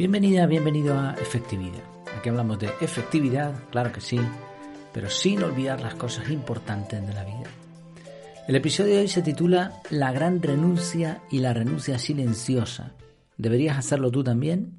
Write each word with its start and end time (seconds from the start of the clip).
Bienvenida, 0.00 0.46
bienvenido 0.46 0.98
a 0.98 1.12
Efectividad. 1.12 1.84
Aquí 2.16 2.30
hablamos 2.30 2.58
de 2.58 2.70
efectividad, 2.80 3.52
claro 3.68 3.92
que 3.92 4.00
sí, 4.00 4.18
pero 4.94 5.10
sin 5.10 5.42
olvidar 5.42 5.82
las 5.82 5.94
cosas 5.94 6.30
importantes 6.30 7.06
de 7.06 7.12
la 7.12 7.22
vida. 7.22 7.50
El 8.48 8.56
episodio 8.56 8.94
de 8.94 9.00
hoy 9.00 9.08
se 9.08 9.20
titula 9.20 9.82
La 9.90 10.10
gran 10.10 10.40
renuncia 10.40 11.20
y 11.30 11.40
la 11.40 11.52
renuncia 11.52 11.98
silenciosa. 11.98 12.94
¿Deberías 13.36 13.76
hacerlo 13.76 14.10
tú 14.10 14.24
también? 14.24 14.78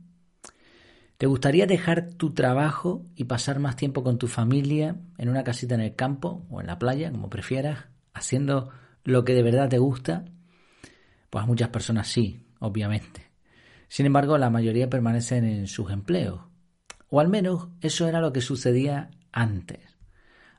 ¿Te 1.19 1.27
gustaría 1.27 1.67
dejar 1.67 2.13
tu 2.13 2.33
trabajo 2.33 3.05
y 3.15 3.25
pasar 3.25 3.59
más 3.59 3.75
tiempo 3.75 4.03
con 4.03 4.17
tu 4.17 4.25
familia 4.25 4.95
en 5.19 5.29
una 5.29 5.43
casita 5.43 5.75
en 5.75 5.81
el 5.81 5.95
campo 5.95 6.47
o 6.49 6.61
en 6.61 6.65
la 6.65 6.79
playa, 6.79 7.11
como 7.11 7.29
prefieras, 7.29 7.85
haciendo 8.15 8.71
lo 9.03 9.23
que 9.23 9.35
de 9.35 9.43
verdad 9.43 9.69
te 9.69 9.77
gusta? 9.77 10.25
Pues 11.29 11.43
a 11.43 11.45
muchas 11.45 11.69
personas 11.69 12.07
sí, 12.07 12.47
obviamente. 12.57 13.30
Sin 13.91 14.05
embargo, 14.05 14.37
la 14.37 14.49
mayoría 14.49 14.89
permanecen 14.89 15.43
en 15.43 15.67
sus 15.67 15.91
empleos. 15.91 16.39
O 17.09 17.19
al 17.19 17.27
menos 17.27 17.67
eso 17.81 18.07
era 18.07 18.21
lo 18.21 18.31
que 18.31 18.39
sucedía 18.39 19.11
antes. 19.33 19.81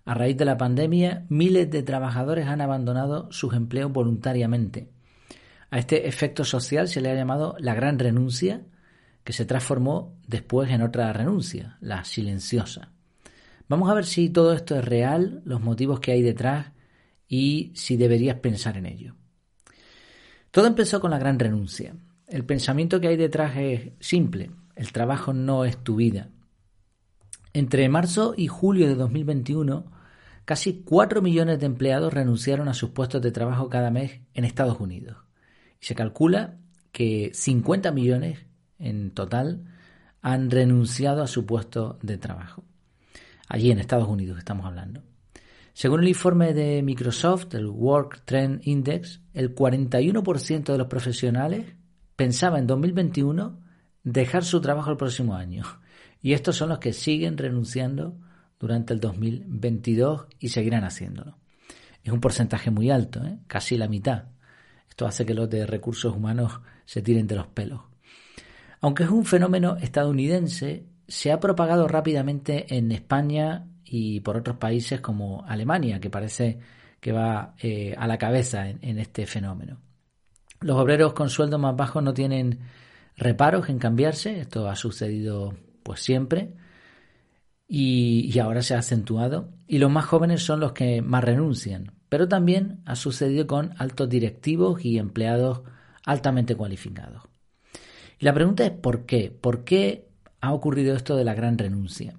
A 0.04 0.12
raíz 0.12 0.36
de 0.36 0.44
la 0.44 0.58
pandemia, 0.58 1.24
miles 1.30 1.70
de 1.70 1.82
trabajadores 1.82 2.46
han 2.46 2.60
abandonado 2.60 3.32
sus 3.32 3.54
empleos 3.54 3.90
voluntariamente. 3.90 4.90
A 5.70 5.78
este 5.78 6.08
efecto 6.08 6.44
social 6.44 6.88
se 6.88 7.00
le 7.00 7.10
ha 7.10 7.14
llamado 7.14 7.56
la 7.58 7.74
gran 7.74 7.98
renuncia 7.98 8.66
que 9.24 9.32
se 9.32 9.46
transformó 9.46 10.14
después 10.28 10.70
en 10.70 10.82
otra 10.82 11.10
renuncia, 11.14 11.78
la 11.80 12.04
silenciosa. 12.04 12.92
Vamos 13.66 13.90
a 13.90 13.94
ver 13.94 14.04
si 14.04 14.28
todo 14.28 14.52
esto 14.52 14.76
es 14.76 14.84
real, 14.84 15.40
los 15.46 15.62
motivos 15.62 16.00
que 16.00 16.12
hay 16.12 16.20
detrás 16.20 16.72
y 17.26 17.72
si 17.76 17.96
deberías 17.96 18.40
pensar 18.40 18.76
en 18.76 18.84
ello. 18.84 19.14
Todo 20.50 20.66
empezó 20.66 21.00
con 21.00 21.12
la 21.12 21.18
gran 21.18 21.38
renuncia. 21.38 21.94
El 22.32 22.46
pensamiento 22.46 22.98
que 22.98 23.08
hay 23.08 23.18
detrás 23.18 23.58
es 23.58 23.90
simple, 24.00 24.52
el 24.74 24.90
trabajo 24.90 25.34
no 25.34 25.66
es 25.66 25.76
tu 25.76 25.96
vida. 25.96 26.30
Entre 27.52 27.86
marzo 27.90 28.32
y 28.34 28.46
julio 28.46 28.88
de 28.88 28.94
2021, 28.94 29.84
casi 30.46 30.82
4 30.82 31.20
millones 31.20 31.60
de 31.60 31.66
empleados 31.66 32.14
renunciaron 32.14 32.68
a 32.68 32.74
sus 32.74 32.88
puestos 32.88 33.20
de 33.20 33.32
trabajo 33.32 33.68
cada 33.68 33.90
mes 33.90 34.22
en 34.32 34.46
Estados 34.46 34.80
Unidos. 34.80 35.18
Y 35.78 35.84
se 35.84 35.94
calcula 35.94 36.56
que 36.90 37.32
50 37.34 37.92
millones 37.92 38.46
en 38.78 39.10
total 39.10 39.64
han 40.22 40.50
renunciado 40.50 41.22
a 41.22 41.26
su 41.26 41.44
puesto 41.44 41.98
de 42.00 42.16
trabajo. 42.16 42.64
Allí 43.46 43.70
en 43.70 43.78
Estados 43.78 44.08
Unidos 44.08 44.38
estamos 44.38 44.64
hablando. 44.64 45.02
Según 45.74 46.00
el 46.00 46.08
informe 46.08 46.54
de 46.54 46.82
Microsoft, 46.82 47.52
el 47.52 47.66
Work 47.66 48.22
Trend 48.24 48.66
Index, 48.66 49.20
el 49.34 49.54
41% 49.54 50.72
de 50.72 50.78
los 50.78 50.86
profesionales 50.86 51.74
pensaba 52.22 52.60
en 52.60 52.68
2021 52.68 53.58
dejar 54.04 54.44
su 54.44 54.60
trabajo 54.60 54.92
el 54.92 54.96
próximo 54.96 55.34
año. 55.34 55.64
Y 56.20 56.34
estos 56.34 56.54
son 56.54 56.68
los 56.68 56.78
que 56.78 56.92
siguen 56.92 57.36
renunciando 57.36 58.16
durante 58.60 58.94
el 58.94 59.00
2022 59.00 60.28
y 60.38 60.50
seguirán 60.50 60.84
haciéndolo. 60.84 61.36
Es 62.04 62.12
un 62.12 62.20
porcentaje 62.20 62.70
muy 62.70 62.92
alto, 62.92 63.24
¿eh? 63.24 63.40
casi 63.48 63.76
la 63.76 63.88
mitad. 63.88 64.26
Esto 64.88 65.04
hace 65.04 65.26
que 65.26 65.34
los 65.34 65.50
de 65.50 65.66
recursos 65.66 66.14
humanos 66.14 66.60
se 66.84 67.02
tiren 67.02 67.26
de 67.26 67.34
los 67.34 67.48
pelos. 67.48 67.80
Aunque 68.80 69.02
es 69.02 69.10
un 69.10 69.24
fenómeno 69.24 69.76
estadounidense, 69.78 70.86
se 71.08 71.32
ha 71.32 71.40
propagado 71.40 71.88
rápidamente 71.88 72.76
en 72.76 72.92
España 72.92 73.66
y 73.84 74.20
por 74.20 74.36
otros 74.36 74.58
países 74.58 75.00
como 75.00 75.44
Alemania, 75.44 75.98
que 75.98 76.08
parece 76.08 76.60
que 77.00 77.10
va 77.10 77.56
eh, 77.60 77.96
a 77.98 78.06
la 78.06 78.16
cabeza 78.16 78.68
en, 78.68 78.98
este 79.00 79.26
fenómeno. 79.26 79.80
Los 80.62 80.76
obreros 80.76 81.12
con 81.12 81.28
sueldo 81.28 81.58
más 81.58 81.76
bajos 81.76 82.02
no 82.02 82.14
tienen 82.14 82.60
reparos 83.16 83.68
en 83.68 83.78
cambiarse, 83.78 84.40
esto 84.40 84.68
ha 84.68 84.76
sucedido 84.76 85.54
pues 85.82 86.00
siempre 86.00 86.54
y, 87.68 88.30
y, 88.32 88.38
ahora 88.38 88.62
se 88.62 88.74
ha 88.74 88.78
acentuado, 88.78 89.48
y 89.66 89.78
los 89.78 89.90
más 89.90 90.04
jóvenes 90.04 90.42
son 90.42 90.60
los 90.60 90.72
que 90.72 91.00
más 91.00 91.24
renuncian, 91.24 91.92
pero 92.08 92.28
también 92.28 92.82
ha 92.84 92.96
sucedido 92.96 93.46
con 93.46 93.74
altos 93.78 94.08
directivos 94.08 94.84
y 94.84 94.98
empleados 94.98 95.62
altamente 96.04 96.54
cualificados. 96.54 97.22
Y 98.18 98.24
la 98.24 98.34
pregunta 98.34 98.64
es 98.64 98.70
¿por 98.72 99.06
qué? 99.06 99.30
¿Por 99.30 99.64
qué 99.64 100.08
ha 100.40 100.52
ocurrido 100.52 100.94
esto 100.94 101.16
de 101.16 101.24
la 101.24 101.34
gran 101.34 101.56
renuncia? 101.58 102.14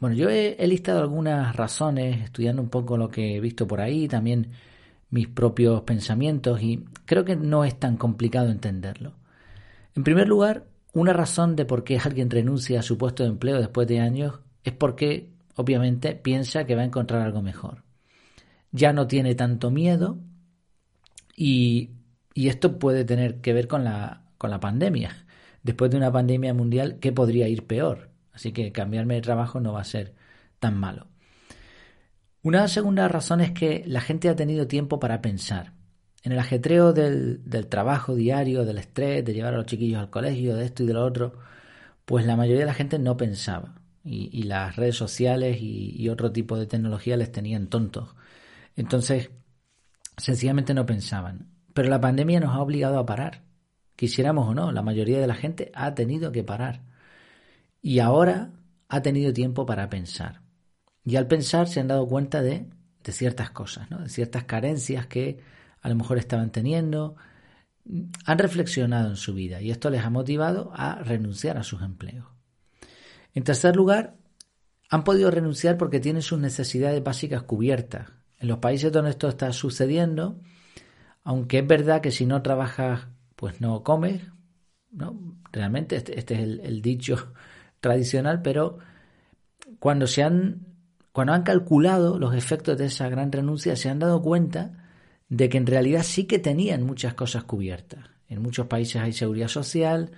Bueno, 0.00 0.16
yo 0.16 0.28
he, 0.28 0.66
listado 0.66 1.00
algunas 1.00 1.54
razones, 1.56 2.22
estudiando 2.22 2.60
un 2.60 2.68
poco 2.68 2.96
lo 2.96 3.08
que 3.08 3.36
he 3.36 3.40
visto 3.40 3.66
por 3.66 3.80
ahí, 3.80 4.08
también 4.08 4.50
mis 5.14 5.28
propios 5.28 5.82
pensamientos, 5.82 6.60
y 6.62 6.84
creo 7.04 7.24
que 7.24 7.36
no 7.36 7.64
es 7.64 7.78
tan 7.78 7.96
complicado 7.96 8.50
entenderlo. 8.50 9.12
En 9.94 10.04
primer 10.04 10.28
lugar, 10.28 10.64
una 10.92 11.12
razón 11.12 11.56
de 11.56 11.64
por 11.64 11.84
qué 11.84 11.98
alguien 11.98 12.30
renuncia 12.30 12.80
a 12.80 12.82
su 12.82 12.98
puesto 12.98 13.22
de 13.22 13.30
empleo 13.30 13.58
después 13.58 13.88
de 13.88 14.00
años 14.00 14.40
es 14.64 14.72
porque, 14.72 15.30
obviamente, 15.54 16.14
piensa 16.16 16.66
que 16.66 16.74
va 16.74 16.82
a 16.82 16.86
encontrar 16.86 17.22
algo 17.22 17.42
mejor. 17.42 17.84
Ya 18.72 18.92
no 18.92 19.06
tiene 19.06 19.34
tanto 19.34 19.70
miedo 19.70 20.18
y, 21.36 21.90
y 22.34 22.48
esto 22.48 22.78
puede 22.78 23.04
tener 23.04 23.40
que 23.40 23.52
ver 23.52 23.68
con 23.68 23.84
la, 23.84 24.24
con 24.36 24.50
la 24.50 24.60
pandemia 24.60 25.24
después 25.64 25.90
de 25.90 25.96
una 25.96 26.12
pandemia 26.12 26.54
mundial, 26.54 26.98
¿qué 27.00 27.10
podría 27.10 27.48
ir 27.48 27.66
peor? 27.66 28.10
Así 28.32 28.52
que 28.52 28.70
cambiarme 28.70 29.14
de 29.14 29.22
trabajo 29.22 29.58
no 29.60 29.72
va 29.72 29.80
a 29.80 29.84
ser 29.84 30.14
tan 30.60 30.78
malo. 30.78 31.08
Una 32.44 32.68
segunda 32.68 33.08
razón 33.08 33.40
es 33.40 33.50
que 33.50 33.82
la 33.86 34.00
gente 34.00 34.28
ha 34.28 34.36
tenido 34.36 34.68
tiempo 34.68 35.00
para 35.00 35.20
pensar. 35.20 35.72
En 36.22 36.30
el 36.30 36.38
ajetreo 36.38 36.92
del, 36.92 37.42
trabajo 37.68 38.14
diario, 38.14 38.64
del 38.64 38.78
estrés, 38.78 39.24
de 39.24 39.34
llevar 39.34 39.54
a 39.54 39.56
los 39.56 39.66
chiquillos 39.66 39.98
al 40.00 40.10
colegio, 40.10 40.54
de 40.54 40.66
esto 40.66 40.84
y 40.84 40.86
de 40.86 40.94
lo 40.94 41.04
otro, 41.04 41.32
pues 42.04 42.24
la 42.26 42.36
mayoría 42.36 42.60
de 42.60 42.66
la 42.66 42.74
gente 42.74 42.98
no 43.00 43.16
pensaba. 43.16 43.80
Y, 44.04 44.44
las 44.44 44.76
redes 44.76 44.96
sociales 44.96 45.58
y, 45.60 45.96
y, 46.00 46.08
otro 46.10 46.30
tipo 46.30 46.56
de 46.56 46.66
tecnología 46.66 47.16
les 47.16 47.32
tenían 47.32 47.68
tontos. 47.68 48.14
Entonces, 48.76 49.30
sencillamente 50.16 50.74
no 50.74 50.86
pensaban. 50.86 51.48
Pero 51.72 51.88
la 51.88 52.00
pandemia 52.00 52.40
nos 52.40 52.54
ha 52.54 52.60
obligado 52.60 52.98
a 52.98 53.06
parar 53.06 53.42
quisiéramos 53.96 54.48
o 54.48 54.54
no, 54.54 54.72
la 54.72 54.82
mayoría 54.82 55.20
de 55.20 55.26
la 55.26 55.34
gente 55.34 55.70
ha 55.74 55.94
tenido 55.94 56.32
que 56.32 56.44
parar. 56.44 56.82
Y 57.82 57.98
ahora 58.00 58.52
ha 58.88 59.02
tenido 59.02 59.32
tiempo 59.32 59.66
para 59.66 59.88
pensar. 59.88 60.43
Y 61.04 61.16
al 61.16 61.26
pensar 61.26 61.68
se 61.68 61.80
han 61.80 61.88
dado 61.88 62.06
cuenta 62.06 62.42
de, 62.42 62.68
de 63.02 63.12
ciertas 63.12 63.50
cosas, 63.50 63.90
¿no? 63.90 63.98
de 63.98 64.08
ciertas 64.08 64.44
carencias 64.44 65.06
que 65.06 65.40
a 65.80 65.88
lo 65.88 65.94
mejor 65.96 66.18
estaban 66.18 66.50
teniendo. 66.50 67.16
Han 68.24 68.38
reflexionado 68.38 69.10
en 69.10 69.16
su 69.16 69.34
vida 69.34 69.60
y 69.60 69.70
esto 69.70 69.90
les 69.90 70.02
ha 70.02 70.10
motivado 70.10 70.72
a 70.74 70.96
renunciar 70.96 71.58
a 71.58 71.62
sus 71.62 71.82
empleos. 71.82 72.26
En 73.34 73.44
tercer 73.44 73.76
lugar, 73.76 74.16
han 74.88 75.04
podido 75.04 75.30
renunciar 75.30 75.76
porque 75.76 76.00
tienen 76.00 76.22
sus 76.22 76.38
necesidades 76.38 77.02
básicas 77.02 77.42
cubiertas. 77.42 78.08
En 78.38 78.48
los 78.48 78.58
países 78.58 78.92
donde 78.92 79.10
esto 79.10 79.28
está 79.28 79.52
sucediendo, 79.52 80.40
aunque 81.22 81.58
es 81.58 81.66
verdad 81.66 82.00
que 82.00 82.10
si 82.10 82.26
no 82.26 82.42
trabajas 82.42 83.08
pues 83.36 83.60
no 83.60 83.82
comes, 83.82 84.22
¿no? 84.90 85.36
Realmente 85.52 85.96
este, 85.96 86.18
este 86.18 86.34
es 86.34 86.40
el, 86.40 86.82
dicho 86.82 87.32
tradicional, 87.80 88.40
pero 88.42 88.78
cuando 89.78 90.06
se 90.06 90.22
han 90.22 90.73
cuando 91.14 91.32
han 91.32 91.44
calculado 91.44 92.18
los 92.18 92.34
efectos 92.34 92.76
de 92.76 92.86
esa 92.86 93.08
gran 93.08 93.30
renuncia, 93.30 93.76
se 93.76 93.88
han 93.88 94.00
dado 94.00 94.20
cuenta 94.20 94.72
de 95.28 95.48
que 95.48 95.58
en 95.58 95.66
realidad 95.66 96.02
sí 96.02 96.24
que 96.24 96.40
tenían 96.40 96.82
muchas 96.82 97.14
cosas 97.14 97.44
cubiertas. 97.44 98.06
En 98.26 98.42
muchos 98.42 98.66
países 98.66 99.00
hay 99.00 99.12
seguridad 99.12 99.46
social, 99.46 100.10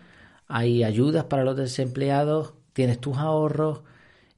hay 0.49 0.85
ayudas 0.85 1.25
para 1.25 1.45
los 1.45 1.55
desempleados, 1.55 2.55
tienes 2.73 2.99
tus 2.99 3.19
ahorros 3.19 3.83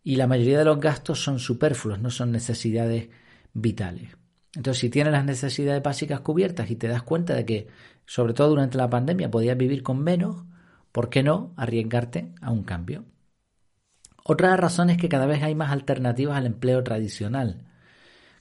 y 0.02 0.16
la 0.16 0.26
mayoría 0.26 0.58
de 0.58 0.64
los 0.64 0.80
gastos 0.80 1.22
son 1.22 1.38
superfluos, 1.38 2.00
no 2.00 2.10
son 2.10 2.32
necesidades 2.32 3.08
vitales. 3.54 4.16
Entonces, 4.56 4.80
si 4.80 4.90
tienes 4.90 5.12
las 5.12 5.24
necesidades 5.24 5.80
básicas 5.80 6.22
cubiertas 6.22 6.72
y 6.72 6.74
te 6.74 6.88
das 6.88 7.04
cuenta 7.04 7.34
de 7.34 7.44
que 7.44 7.68
sobre 8.04 8.34
todo 8.34 8.48
durante 8.48 8.78
la 8.78 8.90
pandemia, 8.90 9.30
podías 9.30 9.56
vivir 9.56 9.84
con 9.84 10.02
menos, 10.02 10.42
¿por 10.90 11.08
qué 11.08 11.22
no 11.22 11.52
arriesgarte 11.56 12.32
a 12.40 12.50
un 12.50 12.64
cambio? 12.64 13.04
Otra 14.30 14.56
razón 14.58 14.90
es 14.90 14.98
que 14.98 15.08
cada 15.08 15.24
vez 15.24 15.42
hay 15.42 15.54
más 15.54 15.72
alternativas 15.72 16.36
al 16.36 16.44
empleo 16.44 16.84
tradicional. 16.84 17.62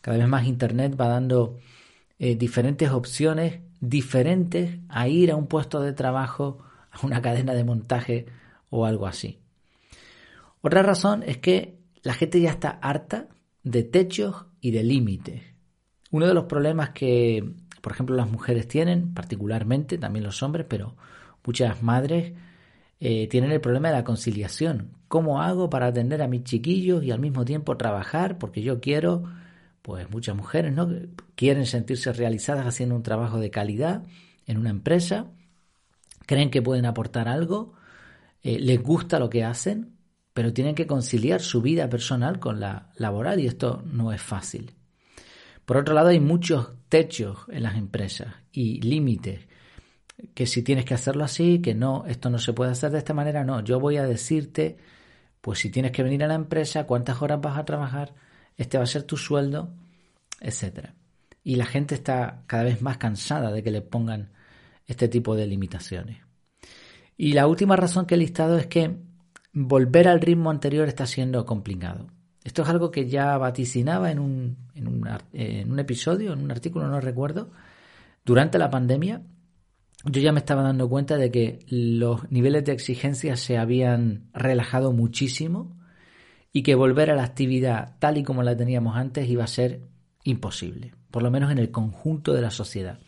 Cada 0.02 0.18
vez 0.18 0.28
más 0.28 0.46
Internet 0.46 1.00
va 1.00 1.08
dando 1.08 1.60
eh, 2.20 2.36
diferentes 2.36 2.92
opciones 2.92 3.62
diferentes 3.80 4.80
a 4.90 5.08
ir 5.08 5.32
a 5.32 5.38
un 5.38 5.48
puesto 5.48 5.80
de 5.80 5.94
trabajo, 5.94 6.60
a 6.92 7.06
una 7.06 7.22
cadena 7.22 7.54
de 7.54 7.64
montaje 7.64 8.26
o 8.70 8.86
algo 8.86 9.08
así. 9.08 9.40
Otra 10.62 10.84
razón 10.84 11.24
es 11.26 11.38
que 11.38 11.80
la 12.04 12.14
gente 12.14 12.42
ya 12.42 12.50
está 12.50 12.70
harta 12.82 13.30
de 13.64 13.84
techos 13.84 14.46
y 14.60 14.72
de 14.72 14.84
límites. 14.84 15.42
Uno 16.12 16.28
de 16.28 16.34
los 16.34 16.46
problemas 16.46 16.90
que 16.90 17.56
por 17.88 17.94
ejemplo, 17.94 18.18
las 18.18 18.30
mujeres 18.30 18.68
tienen, 18.68 19.14
particularmente, 19.14 19.98
también 19.98 20.26
los 20.26 20.44
hombres, 20.44 20.66
pero 20.68 20.98
muchas 21.46 21.84
madres 21.84 22.34
eh, 23.00 23.28
tienen 23.28 23.52
el 23.52 23.62
problema 23.62 23.90
de 23.90 23.96
la 23.96 24.04
conciliación. 24.04 24.92
¿Cómo 25.08 25.42
hago 25.42 25.70
para 25.70 25.88
atender 25.88 26.22
a 26.22 26.28
mis 26.28 26.44
chiquillos 26.44 27.04
y 27.04 27.12
al 27.12 27.20
mismo 27.20 27.46
tiempo 27.46 27.78
trabajar? 27.78 28.38
Porque 28.38 28.62
yo 28.62 28.82
quiero, 28.82 29.24
pues 29.82 30.10
muchas 30.10 30.36
mujeres, 30.36 30.74
¿no? 30.74 30.90
Quieren 31.36 31.66
sentirse 31.66 32.12
realizadas 32.12 32.66
haciendo 32.66 32.96
un 32.96 33.04
trabajo 33.04 33.40
de 33.40 33.52
calidad 33.52 34.04
en 34.46 34.58
una 34.58 34.70
empresa, 34.70 35.28
creen 36.26 36.50
que 36.50 36.62
pueden 36.62 36.86
aportar 36.86 37.28
algo, 37.28 37.74
eh, 38.42 38.60
les 38.60 38.82
gusta 38.82 39.20
lo 39.20 39.30
que 39.30 39.44
hacen, 39.44 39.98
pero 40.34 40.54
tienen 40.54 40.76
que 40.76 40.88
conciliar 40.88 41.42
su 41.42 41.62
vida 41.62 41.90
personal 41.90 42.40
con 42.40 42.60
la 42.60 42.92
laboral 42.96 43.40
y 43.40 43.48
esto 43.48 43.84
no 43.86 44.12
es 44.12 44.22
fácil. 44.22 44.74
Por 45.66 45.78
otro 45.78 45.94
lado, 45.94 46.10
hay 46.10 46.20
muchos 46.20 46.72
techos 46.90 47.40
en 47.50 47.64
las 47.64 47.76
empresas 47.76 48.34
y 48.52 48.80
límites 48.82 49.48
que 50.34 50.46
si 50.48 50.64
tienes 50.64 50.86
que 50.86 50.94
hacerlo 50.94 51.24
así, 51.24 51.60
que 51.60 51.74
no, 51.74 52.06
esto 52.08 52.30
no 52.30 52.40
se 52.40 52.54
puede 52.54 52.72
hacer 52.72 52.92
de 52.92 52.98
esta 52.98 53.14
manera, 53.14 53.44
no, 53.44 53.64
yo 53.64 53.80
voy 53.80 53.98
a 53.98 54.04
decirte, 54.04 54.78
pues 55.42 55.60
si 55.60 55.70
tienes 55.70 55.92
que 55.92 56.04
venir 56.04 56.24
a 56.24 56.28
la 56.28 56.36
empresa, 56.36 56.86
cuántas 56.86 57.22
horas 57.22 57.42
vas 57.42 57.58
a 57.58 57.66
trabajar, 57.66 58.14
este 58.58 58.78
va 58.78 58.84
a 58.84 58.88
ser 58.88 59.04
tu 59.04 59.18
sueldo, 59.18 59.74
etcétera. 60.40 60.96
Y 61.44 61.56
la 61.56 61.66
gente 61.66 61.96
está 61.96 62.44
cada 62.48 62.64
vez 62.64 62.82
más 62.82 62.98
cansada 62.98 63.52
de 63.52 63.64
que 63.64 63.72
le 63.72 63.82
pongan 63.82 64.32
este 64.86 65.08
tipo 65.08 65.36
de 65.36 65.48
limitaciones. 65.48 66.18
Y 67.16 67.34
la 67.34 67.48
última 67.48 67.76
razón 67.76 68.06
que 68.06 68.16
he 68.16 68.18
listado 68.18 68.58
es 68.58 68.68
que 68.68 68.98
volver 69.54 70.08
al 70.08 70.22
ritmo 70.22 70.50
anterior 70.50 70.88
está 70.88 71.06
siendo 71.06 71.46
complicado. 71.46 72.08
Esto 72.44 72.62
es 72.62 72.70
algo 72.70 72.92
que 72.92 73.10
ya 73.10 73.38
vaticinaba 73.38 74.12
en 74.12 74.20
un, 74.20 74.58
en 74.74 74.88
un, 74.88 75.10
en 75.34 75.72
un 75.72 75.80
episodio, 75.80 76.34
en 76.34 76.40
un 76.40 76.52
artículo, 76.52 76.88
no 76.88 77.02
recuerdo, 77.02 77.52
durante 78.24 78.58
la 78.58 78.70
pandemia. 78.70 79.22
Yo 80.10 80.22
ya 80.22 80.32
me 80.32 80.40
estaba 80.40 80.62
dando 80.62 80.88
cuenta 80.88 81.18
de 81.18 81.32
que 81.32 81.60
los 81.68 82.32
niveles 82.32 82.64
de 82.64 82.72
exigencia 82.72 83.36
se 83.36 83.58
habían 83.58 84.30
relajado 84.34 84.94
muchísimo 84.94 85.78
y 86.54 86.64
que 86.64 86.76
volver 86.76 87.12
a 87.12 87.16
la 87.16 87.24
actividad 87.24 87.98
tal 88.00 88.18
y 88.18 88.24
como 88.24 88.42
la 88.42 88.56
teníamos 88.56 88.96
antes 88.96 89.28
iba 89.28 89.44
a 89.44 89.48
ser 89.48 89.82
imposible, 90.24 90.94
por 91.12 91.24
lo 91.24 91.32
menos 91.32 91.52
en 91.52 91.58
el 91.58 91.72
conjunto 91.72 92.34
de 92.34 92.42
la 92.42 92.52
sociedad. 92.52 93.00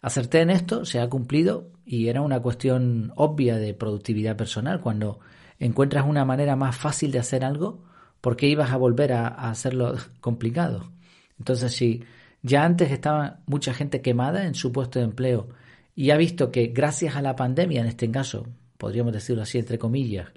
Acerté 0.00 0.40
en 0.40 0.48
esto, 0.48 0.86
se 0.86 1.00
ha 1.00 1.08
cumplido 1.10 1.70
y 1.84 2.08
era 2.08 2.22
una 2.22 2.40
cuestión 2.40 3.12
obvia 3.14 3.58
de 3.58 3.74
productividad 3.74 4.36
personal. 4.36 4.80
Cuando 4.80 5.20
encuentras 5.58 6.06
una 6.06 6.24
manera 6.24 6.56
más 6.56 6.76
fácil 6.76 7.12
de 7.12 7.18
hacer 7.18 7.44
algo, 7.44 7.84
¿por 8.22 8.36
qué 8.36 8.48
ibas 8.48 8.70
a 8.70 8.78
volver 8.78 9.12
a, 9.12 9.28
hacerlo 9.28 9.96
complicado? 10.20 10.90
Entonces, 11.38 11.72
si 11.72 12.04
ya 12.40 12.64
antes 12.64 12.90
estaba 12.90 13.40
mucha 13.46 13.74
gente 13.74 14.00
quemada 14.00 14.46
en 14.46 14.54
su 14.54 14.72
puesto 14.72 14.98
de 14.98 15.04
empleo 15.04 15.48
y 15.94 16.10
ha 16.10 16.16
visto 16.16 16.50
que 16.50 16.68
gracias 16.68 17.16
a 17.16 17.22
la 17.22 17.36
pandemia, 17.36 17.80
en 17.80 17.86
este 17.86 18.10
caso, 18.10 18.46
podríamos 18.78 19.12
decirlo 19.12 19.42
así 19.42 19.58
entre 19.58 19.78
comillas, 19.78 20.28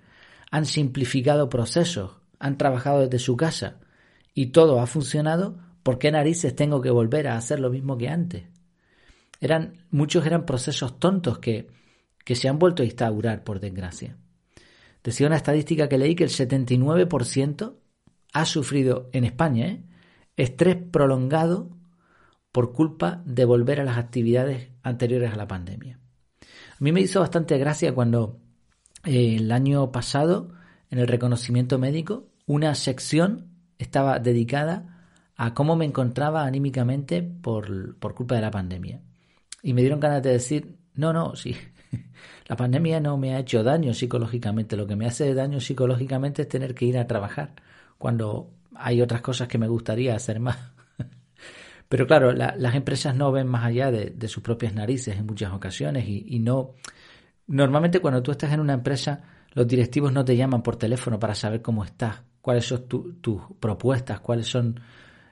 han 0.51 0.65
simplificado 0.65 1.49
procesos, 1.49 2.11
han 2.39 2.57
trabajado 2.57 3.01
desde 3.01 3.19
su 3.19 3.35
casa 3.37 3.79
y 4.33 4.47
todo 4.47 4.79
ha 4.79 4.87
funcionado, 4.87 5.57
¿por 5.83 5.97
qué 5.97 6.11
narices 6.11 6.55
tengo 6.55 6.81
que 6.81 6.89
volver 6.89 7.27
a 7.27 7.37
hacer 7.37 7.59
lo 7.59 7.69
mismo 7.69 7.97
que 7.97 8.09
antes? 8.09 8.43
Eran, 9.39 9.73
muchos 9.91 10.25
eran 10.25 10.45
procesos 10.45 10.99
tontos 10.99 11.39
que, 11.39 11.67
que 12.23 12.35
se 12.35 12.49
han 12.49 12.59
vuelto 12.59 12.83
a 12.83 12.85
instaurar, 12.85 13.43
por 13.43 13.59
desgracia. 13.59 14.17
Decía 15.03 15.27
una 15.27 15.35
estadística 15.37 15.87
que 15.87 15.97
leí 15.97 16.15
que 16.15 16.23
el 16.23 16.31
79% 16.31 17.75
ha 18.33 18.45
sufrido 18.45 19.09
en 19.13 19.23
España 19.23 19.67
¿eh? 19.67 19.83
estrés 20.35 20.77
prolongado 20.91 21.69
por 22.55 22.71
culpa 22.71 23.21
de 23.25 23.43
volver 23.43 23.81
a 23.81 23.83
las 23.83 23.97
actividades 23.97 24.69
anteriores 24.81 25.33
a 25.33 25.35
la 25.35 25.45
pandemia. 25.45 25.99
A 26.39 26.77
mí 26.79 26.93
me 26.93 27.01
hizo 27.01 27.19
bastante 27.19 27.57
gracia 27.57 27.93
cuando 27.93 28.39
eh, 29.03 29.35
el 29.35 29.51
año 29.51 29.91
pasado, 29.91 30.53
en 30.89 30.99
el 30.99 31.09
reconocimiento 31.09 31.77
médico, 31.79 32.29
una 32.45 32.73
sección 32.73 33.49
estaba 33.77 34.19
dedicada 34.19 35.09
a 35.35 35.53
cómo 35.53 35.75
me 35.75 35.83
encontraba 35.83 36.45
anímicamente 36.45 37.23
por, 37.23 37.97
por 37.97 38.15
culpa 38.15 38.35
de 38.35 38.41
la 38.43 38.51
pandemia. 38.51 39.01
Y 39.61 39.73
me 39.73 39.81
dieron 39.81 39.99
ganas 39.99 40.23
de 40.23 40.31
decir, 40.31 40.77
no, 40.93 41.11
no, 41.11 41.35
sí, 41.35 41.57
la 42.47 42.55
pandemia 42.55 43.01
no 43.01 43.17
me 43.17 43.35
ha 43.35 43.39
hecho 43.39 43.63
daño 43.63 43.93
psicológicamente, 43.93 44.77
lo 44.77 44.87
que 44.87 44.95
me 44.95 45.07
hace 45.07 45.33
daño 45.33 45.59
psicológicamente 45.59 46.43
es 46.43 46.47
tener 46.47 46.73
que 46.73 46.85
ir 46.85 46.97
a 46.99 47.05
trabajar, 47.05 47.53
cuando 47.97 48.53
hay 48.75 49.01
otras 49.01 49.19
cosas 49.19 49.49
que 49.49 49.57
me 49.57 49.67
gustaría 49.67 50.15
hacer 50.15 50.39
más. 50.39 50.74
Pero 51.87 52.07
claro, 52.07 52.31
las 52.33 52.75
empresas 52.75 53.15
no 53.15 53.31
ven 53.31 53.47
más 53.47 53.63
allá 53.65 53.91
de, 53.91 54.27
sus 54.27 54.41
propias 54.41 54.73
narices 54.73 55.17
en 55.17 55.25
muchas 55.25 55.53
ocasiones 55.53 56.05
y, 56.07 56.39
no... 56.39 56.73
Normalmente 57.47 57.99
cuando 57.99 58.23
tú 58.23 58.31
estás 58.31 58.51
en 58.53 58.59
una 58.59 58.73
empresa, 58.73 59.21
los 59.53 59.67
directivos 59.67 60.11
no 60.11 60.25
te 60.25 60.35
llaman 60.35 60.63
por 60.63 60.77
teléfono 60.77 61.19
para 61.19 61.35
saber 61.35 61.61
cómo 61.61 61.83
estás, 61.83 62.23
cuáles 62.41 62.65
son 62.65 62.87
tus 62.87 63.41
propuestas, 63.59 64.19
cuáles 64.19 64.47
son 64.47 64.79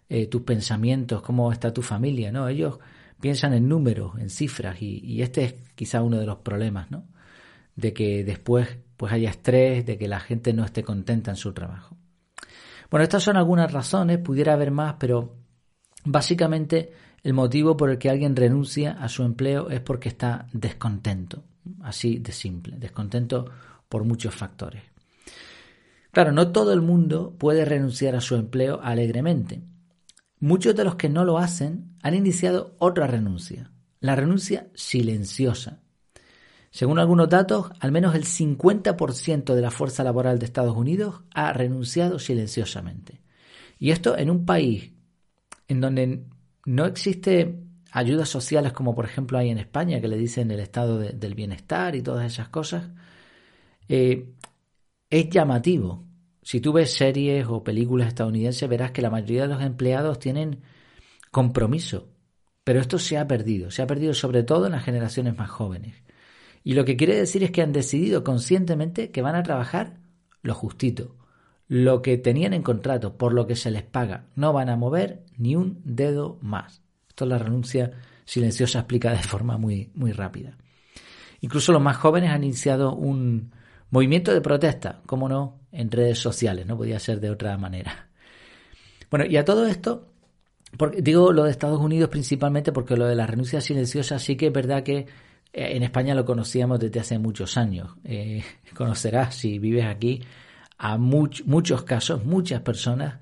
eh, 0.10 0.28
tus 0.28 0.44
pensamientos, 0.44 1.24
cómo 1.24 1.52
está 1.52 1.74
tu 1.74 1.82
familia, 1.82 2.32
¿no? 2.32 2.48
Ellos 2.48 2.78
piensan 3.20 3.54
en 3.54 3.68
números, 3.68 4.12
en 4.20 4.30
cifras, 4.30 4.80
y, 4.80 5.22
este 5.24 5.44
es 5.44 5.54
quizá 5.76 6.04
uno 6.04 6.20
de 6.20 6.26
los 6.28 6.38
problemas, 6.38 6.92
¿no? 6.92 7.08
De 7.76 7.94
que 7.94 8.24
después 8.24 8.78
pues 8.96 9.12
haya 9.12 9.32
estrés, 9.32 9.86
de 9.86 9.98
que 9.98 10.08
la 10.08 10.20
gente 10.20 10.54
no 10.54 10.66
esté 10.66 10.84
contenta 10.84 11.32
en 11.32 11.38
su 11.38 11.52
trabajo. 11.52 11.98
Bueno, 12.92 13.04
estas 13.04 13.24
son 13.24 13.38
algunas 13.38 13.72
razones, 13.72 14.20
pudiera 14.20 14.54
haber 14.54 14.70
más, 14.70 14.96
pero 15.00 15.36
básicamente 16.04 16.92
el 17.24 17.34
motivo 17.34 17.78
por 17.78 17.90
el 17.90 17.98
que 17.98 18.10
alguien 18.10 18.36
renuncia 18.36 18.94
a 18.94 19.08
su 19.08 19.24
empleo 19.24 19.70
es 19.70 19.80
porque 19.80 20.10
está 20.10 20.48
descontento, 20.52 21.44
así 21.82 22.20
de 22.20 22.32
simple, 22.32 22.78
descontento 22.78 23.50
por 23.88 24.04
muchos 24.04 24.36
factores. 24.36 24.84
Claro, 26.12 26.32
no 26.32 26.52
todo 26.52 26.74
el 26.74 26.82
mundo 26.82 27.36
puede 27.38 27.66
renunciar 27.66 28.16
a 28.16 28.22
su 28.22 28.36
empleo 28.36 28.80
alegremente. 28.84 29.64
Muchos 30.40 30.76
de 30.76 30.84
los 30.84 30.96
que 30.96 31.10
no 31.10 31.26
lo 31.26 31.38
hacen 31.38 31.96
han 32.04 32.14
iniciado 32.14 32.76
otra 32.78 33.08
renuncia, 33.08 33.72
la 34.00 34.16
renuncia 34.16 34.68
silenciosa. 34.76 35.80
Según 36.70 37.00
algunos 37.00 37.30
datos, 37.30 37.72
al 37.80 37.92
menos 37.92 38.16
el 38.16 38.26
50% 38.26 39.54
de 39.54 39.62
la 39.62 39.72
fuerza 39.72 40.04
laboral 40.04 40.40
de 40.40 40.46
Estados 40.46 40.76
Unidos 40.76 41.22
ha 41.34 41.54
renunciado 41.54 42.20
silenciosamente. 42.20 43.22
Y 43.80 43.92
esto 43.92 44.18
en 44.18 44.30
un 44.30 44.46
país 44.46 44.93
en 45.68 45.82
donde 45.82 46.26
no 46.66 46.86
existe 46.86 47.60
ayudas 47.92 48.30
sociales 48.30 48.74
como 48.74 48.96
por 48.96 49.06
ejemplo 49.06 49.38
hay 49.38 49.50
en 49.50 49.60
España, 49.60 50.02
que 50.02 50.08
le 50.08 50.18
dicen 50.18 50.52
el 50.52 50.60
estado 50.60 51.00
del 51.00 51.36
bienestar 51.36 51.96
y 51.96 52.02
todas 52.02 52.26
esas 52.32 52.50
cosas, 52.50 52.90
eh, 53.88 54.34
es 55.10 55.30
llamativo 55.30 56.06
si 56.44 56.60
tú 56.60 56.74
ves 56.74 56.94
series 56.94 57.46
o 57.48 57.64
películas 57.64 58.10
estadounidenses, 58.10 58.68
verás 58.68 58.92
que 58.92 59.02
la 59.02 59.10
mayoría 59.10 59.44
de 59.44 59.48
los 59.48 59.64
empleados 59.64 60.20
tienen 60.20 60.62
compromiso. 61.32 62.10
Pero 62.64 62.80
esto 62.80 63.00
se 63.00 63.18
ha 63.18 63.28
perdido, 63.28 63.72
se 63.72 63.82
ha 63.82 63.88
perdido 63.88 64.14
sobre 64.14 64.44
todo 64.44 64.66
en 64.66 64.74
las 64.74 64.84
generaciones 64.84 65.38
más 65.38 65.50
jóvenes. 65.50 65.96
Y 66.64 66.74
lo 66.74 66.86
que 66.86 66.98
quiere 66.98 67.16
decir 67.16 67.44
es 67.44 67.52
que 67.52 67.62
han 67.62 67.74
decidido 67.74 68.24
conscientemente 68.24 69.12
que 69.12 69.22
van 69.22 69.36
a 69.36 69.44
trabajar 69.44 70.00
lo 70.42 70.54
justito, 70.54 71.16
lo 71.74 72.04
que 72.04 72.20
tenían 72.20 72.54
en 72.54 72.62
contrato, 72.62 73.18
por 73.18 73.34
lo 73.34 73.48
que 73.48 73.56
se 73.56 73.72
les 73.72 73.82
paga. 73.82 74.28
No 74.36 74.54
van 74.54 74.70
a 74.70 74.76
mover 74.76 75.24
ni 75.40 75.56
un 75.56 75.82
dedo 75.84 76.38
más. 76.40 76.84
Esto 77.10 77.26
es 77.26 77.30
la 77.32 77.40
renuncia 77.40 77.94
silenciosa 78.26 78.78
explicada 78.78 79.18
de 79.18 79.24
forma 79.24 79.58
muy, 79.58 79.90
muy 79.96 80.12
rápida. 80.12 80.56
Incluso 81.42 81.72
los 81.72 81.82
más 81.82 81.98
jóvenes 81.98 82.30
han 82.30 82.44
iniciado 82.44 82.94
un 82.94 83.56
movimiento 83.90 84.32
de 84.32 84.42
protesta, 84.42 85.02
como 85.08 85.28
no, 85.28 85.62
en 85.72 85.90
redes 85.90 86.20
sociales, 86.20 86.68
no 86.68 86.78
podía 86.78 87.00
ser 87.00 87.20
de 87.20 87.32
otra 87.32 87.58
manera. 87.58 88.08
Bueno, 89.10 89.26
y 89.26 89.36
a 89.38 89.44
todo 89.44 89.66
esto, 89.66 90.14
digo 91.00 91.34
lo 91.34 91.44
de 91.44 91.50
Estados 91.50 91.80
Unidos 91.80 92.12
principalmente 92.12 92.72
porque 92.72 92.96
lo 92.96 93.08
de 93.08 93.16
la 93.16 93.26
renuncia 93.26 93.62
silenciosa 93.62 94.20
sí 94.20 94.36
que 94.36 94.48
es 94.48 94.54
verdad 94.54 94.84
que 94.84 94.98
eh, 94.98 95.08
en 95.52 95.82
España 95.82 96.14
lo 96.14 96.24
conocíamos 96.24 96.80
desde 96.80 97.00
hace 97.00 97.18
muchos 97.18 97.58
años. 97.58 97.96
Eh, 98.04 98.44
conocerás, 98.76 99.34
si 99.34 99.58
vives 99.58 99.86
aquí, 99.86 100.22
a 100.78 100.98
muchos 100.98 101.84
casos, 101.84 102.26
muchas 102.26 102.62
personas 102.62 103.20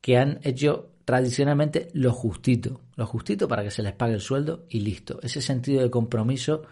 que 0.00 0.16
han 0.16 0.40
hecho 0.42 0.90
tradicionalmente 1.04 1.88
lo 1.92 2.12
justito, 2.12 2.80
lo 2.96 3.06
justito 3.06 3.48
para 3.48 3.62
que 3.62 3.70
se 3.70 3.82
les 3.82 3.92
pague 3.92 4.14
el 4.14 4.20
sueldo 4.20 4.66
y 4.68 4.80
listo. 4.80 5.18
Ese 5.22 5.42
sentido 5.42 5.82
de 5.82 5.90
compromiso 5.90 6.62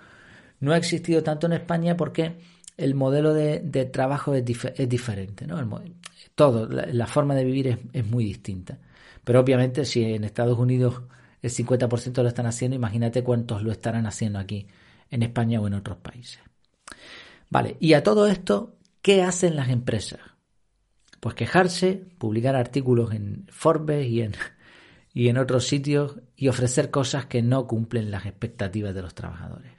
no 0.61 0.73
ha 0.73 0.77
existido 0.77 1.23
tanto 1.23 1.47
en 1.47 1.55
España 1.55 1.97
porque 1.97 2.37
el 2.77 2.95
modelo 2.95 3.35
de, 3.35 3.59
trabajo 3.93 4.35
es, 4.35 4.45
diferente, 4.45 5.47
¿no? 5.47 5.83
todo, 6.35 6.69
la, 6.69 7.07
forma 7.07 7.35
de 7.35 7.45
vivir 7.45 7.79
es, 7.93 8.07
muy 8.07 8.25
distinta. 8.25 8.79
Pero 9.25 9.41
obviamente 9.41 9.85
si 9.85 10.05
en 10.05 10.23
Estados 10.23 10.57
Unidos 10.57 11.03
el 11.43 11.51
50% 11.51 12.23
lo 12.23 12.29
están 12.29 12.47
haciendo, 12.47 12.77
imagínate 12.77 13.25
cuántos 13.25 13.63
lo 13.63 13.73
estarán 13.73 14.07
haciendo 14.07 14.39
aquí, 14.39 14.69
en 15.11 15.23
España 15.25 15.61
o 15.61 15.67
en 15.67 15.75
otros 15.75 15.99
países. 15.99 16.39
Vale, 17.51 17.77
y 17.81 17.95
a 17.95 18.03
todo 18.03 18.29
esto, 18.29 18.77
¿qué 19.03 19.23
hacen 19.23 19.57
las 19.57 19.69
empresas? 19.69 20.21
Pues 21.21 21.35
quejarse, 21.35 21.95
publicar 22.19 22.57
artículos 22.57 23.13
en 23.13 23.47
Forbes 23.51 24.07
y 24.07 24.23
en, 24.23 24.33
y 25.13 25.29
en 25.29 25.39
otros 25.39 25.67
sitios 25.67 26.21
y 26.37 26.49
ofrecer 26.49 26.91
cosas 26.91 27.27
que 27.27 27.43
no 27.43 27.67
cumplen 27.67 28.11
las 28.11 28.27
expectativas 28.27 28.95
de 28.95 29.03
los 29.03 29.15
trabajadores. 29.15 29.73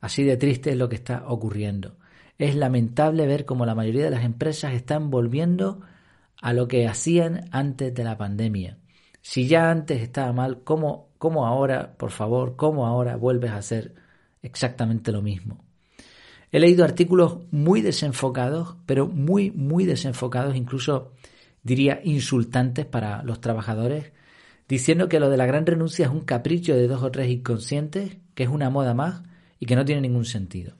Así 0.00 0.24
de 0.24 0.36
triste 0.36 0.70
es 0.70 0.76
lo 0.76 0.88
que 0.88 0.96
está 0.96 1.24
ocurriendo. 1.26 1.96
Es 2.38 2.54
lamentable 2.54 3.26
ver 3.26 3.46
cómo 3.46 3.64
la 3.64 3.74
mayoría 3.74 4.04
de 4.04 4.10
las 4.10 4.24
empresas 4.24 4.74
están 4.74 5.10
volviendo 5.10 5.80
a 6.40 6.52
lo 6.52 6.68
que 6.68 6.86
hacían 6.86 7.48
antes 7.50 7.94
de 7.94 8.04
la 8.04 8.18
pandemia. 8.18 8.78
Si 9.22 9.48
ya 9.48 9.70
antes 9.70 10.02
estaba 10.02 10.32
mal, 10.32 10.62
¿cómo, 10.62 11.08
cómo 11.18 11.46
ahora, 11.46 11.96
por 11.96 12.10
favor, 12.10 12.56
cómo 12.56 12.86
ahora 12.86 13.16
vuelves 13.16 13.50
a 13.50 13.56
hacer 13.56 13.94
exactamente 14.42 15.10
lo 15.10 15.22
mismo? 15.22 15.65
He 16.56 16.60
leído 16.60 16.86
artículos 16.86 17.40
muy 17.50 17.82
desenfocados, 17.82 18.76
pero 18.86 19.06
muy, 19.06 19.50
muy 19.50 19.84
desenfocados, 19.84 20.56
incluso 20.56 21.12
diría 21.62 22.00
insultantes 22.02 22.86
para 22.86 23.22
los 23.24 23.42
trabajadores, 23.42 24.12
diciendo 24.66 25.06
que 25.10 25.20
lo 25.20 25.28
de 25.28 25.36
la 25.36 25.44
gran 25.44 25.66
renuncia 25.66 26.06
es 26.06 26.10
un 26.10 26.22
capricho 26.22 26.74
de 26.74 26.88
dos 26.88 27.02
o 27.02 27.10
tres 27.10 27.28
inconscientes, 27.28 28.16
que 28.34 28.44
es 28.44 28.48
una 28.48 28.70
moda 28.70 28.94
más 28.94 29.22
y 29.60 29.66
que 29.66 29.76
no 29.76 29.84
tiene 29.84 30.00
ningún 30.00 30.24
sentido. 30.24 30.76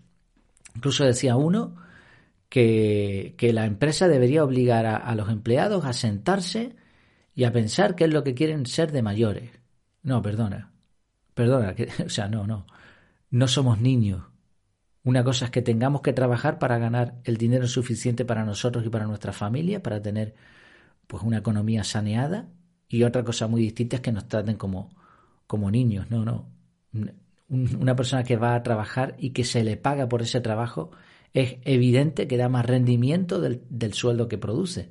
Incluso 0.74 1.04
decía 1.04 1.36
uno 1.36 1.76
que, 2.48 3.34
la 3.38 3.66
empresa 3.66 4.08
debería 4.08 4.44
obligar 4.44 4.86
a, 4.86 5.14
los 5.14 5.28
empleados 5.28 5.84
a 5.84 5.92
sentarse 5.92 6.74
y 7.34 7.44
a 7.44 7.52
pensar 7.52 7.96
qué 7.96 8.04
es 8.04 8.14
lo 8.14 8.24
que 8.24 8.32
quieren 8.32 8.64
ser 8.64 8.92
de 8.92 9.02
mayores. 9.02 9.50
No, 10.02 10.22
perdona. 10.22 10.72
Perdona, 11.34 11.74
que, 11.74 11.90
o 12.06 12.08
sea, 12.08 12.28
no, 12.28 12.46
no. 12.46 12.66
No 13.28 13.46
somos 13.46 13.78
niños. 13.78 14.22
Una 15.06 15.22
cosa 15.22 15.44
es 15.44 15.50
que 15.52 15.62
tengamos 15.62 16.00
que 16.00 16.12
trabajar 16.12 16.58
para 16.58 16.78
ganar 16.78 17.14
el 17.22 17.36
dinero 17.36 17.68
suficiente 17.68 18.24
para 18.24 18.44
nosotros 18.44 18.84
y 18.84 18.88
para 18.88 19.06
nuestra 19.06 19.32
familia, 19.32 19.80
para 19.80 20.02
tener 20.02 20.34
pues 21.06 21.22
una 21.22 21.38
economía 21.38 21.84
saneada, 21.84 22.48
y 22.88 23.04
otra 23.04 23.22
cosa 23.22 23.46
muy 23.46 23.62
distinta 23.62 23.94
es 23.96 24.02
que 24.02 24.10
nos 24.10 24.26
traten 24.26 24.56
como, 24.56 24.90
como 25.46 25.70
niños. 25.70 26.10
No, 26.10 26.24
no. 26.24 26.50
Una 27.48 27.94
persona 27.94 28.24
que 28.24 28.36
va 28.36 28.56
a 28.56 28.64
trabajar 28.64 29.14
y 29.16 29.30
que 29.30 29.44
se 29.44 29.62
le 29.62 29.76
paga 29.76 30.08
por 30.08 30.22
ese 30.22 30.40
trabajo 30.40 30.90
es 31.32 31.58
evidente 31.62 32.26
que 32.26 32.36
da 32.36 32.48
más 32.48 32.66
rendimiento 32.66 33.40
del, 33.40 33.92
sueldo 33.92 34.26
que 34.26 34.38
produce. 34.38 34.90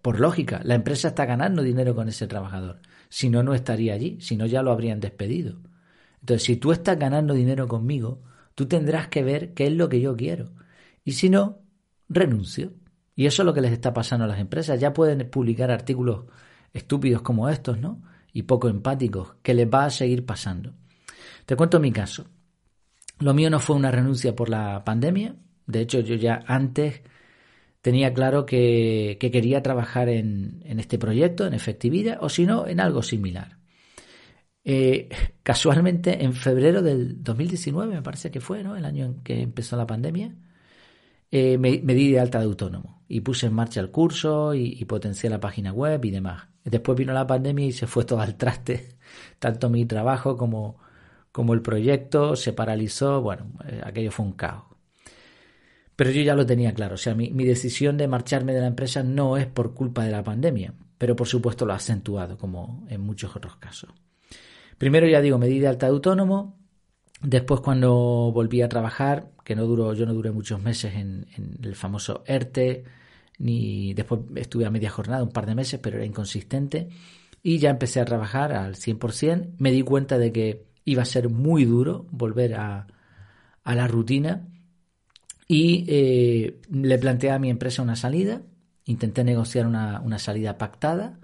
Por 0.00 0.18
lógica, 0.18 0.62
la 0.64 0.76
empresa 0.76 1.08
está 1.08 1.26
ganando 1.26 1.62
dinero 1.62 1.94
con 1.94 2.08
ese 2.08 2.26
trabajador. 2.26 2.80
Si 3.10 3.28
no, 3.28 3.42
no 3.42 3.52
estaría 3.52 3.92
allí. 3.92 4.18
Si 4.22 4.34
no, 4.34 4.46
ya 4.46 4.62
lo 4.62 4.70
habrían 4.70 4.98
despedido. 4.98 5.60
Entonces, 6.20 6.44
si 6.44 6.56
tú 6.56 6.72
estás 6.72 6.98
ganando 6.98 7.34
dinero 7.34 7.68
conmigo, 7.68 8.22
tú 8.56 8.66
tendrás 8.66 9.06
que 9.06 9.22
ver 9.22 9.54
qué 9.54 9.68
es 9.68 9.72
lo 9.72 9.88
que 9.88 10.00
yo 10.00 10.16
quiero. 10.16 10.50
Y 11.04 11.12
si 11.12 11.30
no, 11.30 11.60
renuncio. 12.08 12.72
Y 13.14 13.26
eso 13.26 13.42
es 13.42 13.46
lo 13.46 13.54
que 13.54 13.60
les 13.60 13.70
está 13.70 13.94
pasando 13.94 14.24
a 14.24 14.28
las 14.28 14.40
empresas. 14.40 14.80
Ya 14.80 14.92
pueden 14.92 15.30
publicar 15.30 15.70
artículos 15.70 16.24
estúpidos 16.72 17.22
como 17.22 17.48
estos, 17.48 17.78
¿no? 17.78 18.02
Y 18.32 18.42
poco 18.42 18.68
empáticos, 18.68 19.36
que 19.42 19.54
les 19.54 19.68
va 19.68 19.84
a 19.84 19.90
seguir 19.90 20.26
pasando. 20.26 20.74
Te 21.46 21.54
cuento 21.54 21.78
mi 21.78 21.92
caso. 21.92 22.26
Lo 23.20 23.32
mío 23.32 23.48
no 23.48 23.60
fue 23.60 23.76
una 23.76 23.90
renuncia 23.90 24.34
por 24.34 24.48
la 24.48 24.84
pandemia. 24.84 25.36
De 25.66 25.80
hecho, 25.80 26.00
yo 26.00 26.16
ya 26.16 26.42
antes 26.46 27.02
tenía 27.80 28.12
claro 28.12 28.46
que, 28.46 29.16
quería 29.20 29.62
trabajar 29.62 30.08
en, 30.08 30.62
este 30.64 30.98
proyecto, 30.98 31.46
en 31.46 31.54
efectividad, 31.54 32.18
o 32.20 32.28
si 32.28 32.44
no, 32.44 32.66
en 32.66 32.80
algo 32.80 33.02
similar. 33.02 33.58
Eh, 34.66 35.08
casualmente, 35.42 36.24
en 36.24 36.34
febrero 36.34 36.82
del 36.82 37.22
2019, 37.22 37.94
me 37.94 38.02
parece 38.02 38.30
que 38.30 38.40
fue, 38.40 38.62
¿no? 38.62 38.76
El 38.76 38.84
año 38.84 39.06
en 39.06 39.22
que 39.22 39.40
empezó 39.40 39.76
la 39.76 39.86
pandemia, 39.86 40.34
eh, 41.30 41.56
me, 41.58 41.78
di 41.78 42.12
de 42.12 42.20
alta 42.20 42.38
de 42.38 42.44
autónomo 42.46 43.04
y 43.08 43.20
puse 43.20 43.46
en 43.46 43.54
marcha 43.54 43.80
el 43.80 43.90
curso 43.90 44.54
y, 44.54 44.76
y, 44.78 44.84
potencié 44.84 45.30
la 45.30 45.40
página 45.40 45.72
web 45.72 46.04
y 46.04 46.10
demás. 46.10 46.48
Después 46.64 46.98
vino 46.98 47.12
la 47.12 47.26
pandemia 47.26 47.66
y 47.66 47.72
se 47.72 47.86
fue 47.86 48.04
todo 48.06 48.20
al 48.20 48.36
traste, 48.36 48.98
tanto 49.38 49.70
mi 49.70 49.86
trabajo 49.86 50.36
como, 50.36 50.78
como 51.32 51.54
el 51.54 51.62
proyecto 51.62 52.36
se 52.36 52.52
paralizó, 52.52 53.22
bueno, 53.22 53.52
eh, 53.68 53.80
aquello 53.84 54.10
fue 54.10 54.26
un 54.26 54.32
caos. 54.32 54.64
Pero 55.96 56.10
yo 56.10 56.22
ya 56.22 56.34
lo 56.34 56.44
tenía 56.44 56.74
claro, 56.74 56.94
o 56.96 56.98
sea, 56.98 57.14
mi, 57.14 57.30
decisión 57.44 57.96
de 57.96 58.08
marcharme 58.08 58.52
de 58.52 58.60
la 58.60 58.66
empresa 58.66 59.02
no 59.02 59.36
es 59.38 59.46
por 59.46 59.74
culpa 59.74 60.04
de 60.04 60.10
la 60.10 60.22
pandemia, 60.22 60.74
pero 60.98 61.16
por 61.16 61.26
supuesto 61.26 61.64
lo 61.64 61.72
ha 61.72 61.76
acentuado, 61.76 62.36
como 62.36 62.86
en 62.90 63.00
muchos 63.00 63.34
otros 63.36 63.56
casos. 63.56 63.90
Primero, 64.78 65.08
ya 65.08 65.20
digo, 65.20 65.38
me 65.38 65.46
di 65.48 65.58
de 65.58 65.68
alta 65.68 65.86
de 65.86 65.92
autónomo, 65.92 66.58
después 67.22 67.60
cuando 67.60 68.30
volví 68.32 68.62
a 68.62 68.68
trabajar, 68.68 69.30
que 69.44 69.56
no 69.56 69.64
duró, 69.64 69.94
yo 69.94 70.06
no 70.06 70.12
duré 70.12 70.32
muchos 70.32 70.62
meses 70.62 70.94
en, 70.94 71.26
el 71.62 71.74
famoso 71.74 72.22
ERTE, 72.26 72.84
ni 73.38 73.94
después 73.94 74.20
estuve 74.34 74.66
a 74.66 74.70
media 74.70 74.90
jornada, 74.90 75.22
un 75.22 75.30
par 75.30 75.46
de 75.46 75.54
meses, 75.54 75.80
pero 75.82 75.96
era 75.96 76.06
inconsistente, 76.06 76.88
y 77.42 77.58
ya 77.58 77.70
empecé 77.70 78.00
a 78.00 78.04
trabajar 78.04 78.52
al 78.52 78.74
100%, 78.74 79.54
me 79.58 79.72
di 79.72 79.82
cuenta 79.82 80.18
de 80.18 80.32
que 80.32 80.66
iba 80.84 81.02
a 81.02 81.06
ser 81.06 81.28
muy 81.28 81.64
duro 81.64 82.06
volver 82.10 82.54
a, 82.54 82.86
la 83.64 83.86
rutina. 83.88 84.46
Y 85.48 85.84
eh, 85.88 86.60
le 86.70 86.98
planteé 86.98 87.30
a 87.30 87.38
mi 87.38 87.50
empresa 87.50 87.82
una 87.82 87.96
salida, 87.96 88.42
intenté 88.84 89.22
negociar 89.24 89.66
una, 89.66 90.18
salida 90.18 90.58
pactada 90.58 91.18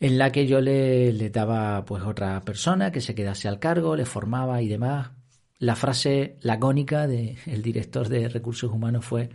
en 0.00 0.18
la 0.18 0.30
que 0.30 0.46
yo 0.46 0.60
le, 0.60 1.30
daba 1.30 1.84
pues 1.84 2.02
otra 2.04 2.40
persona 2.42 2.92
que 2.92 3.00
se 3.00 3.14
quedase 3.14 3.48
al 3.48 3.58
cargo, 3.58 3.96
le 3.96 4.04
formaba 4.04 4.62
y 4.62 4.68
demás. 4.68 5.10
La 5.58 5.74
frase 5.74 6.36
lacónica 6.42 7.06
del 7.08 7.62
director 7.62 8.08
de 8.08 8.28
recursos 8.28 8.70
humanos 8.70 9.04
fue 9.04 9.28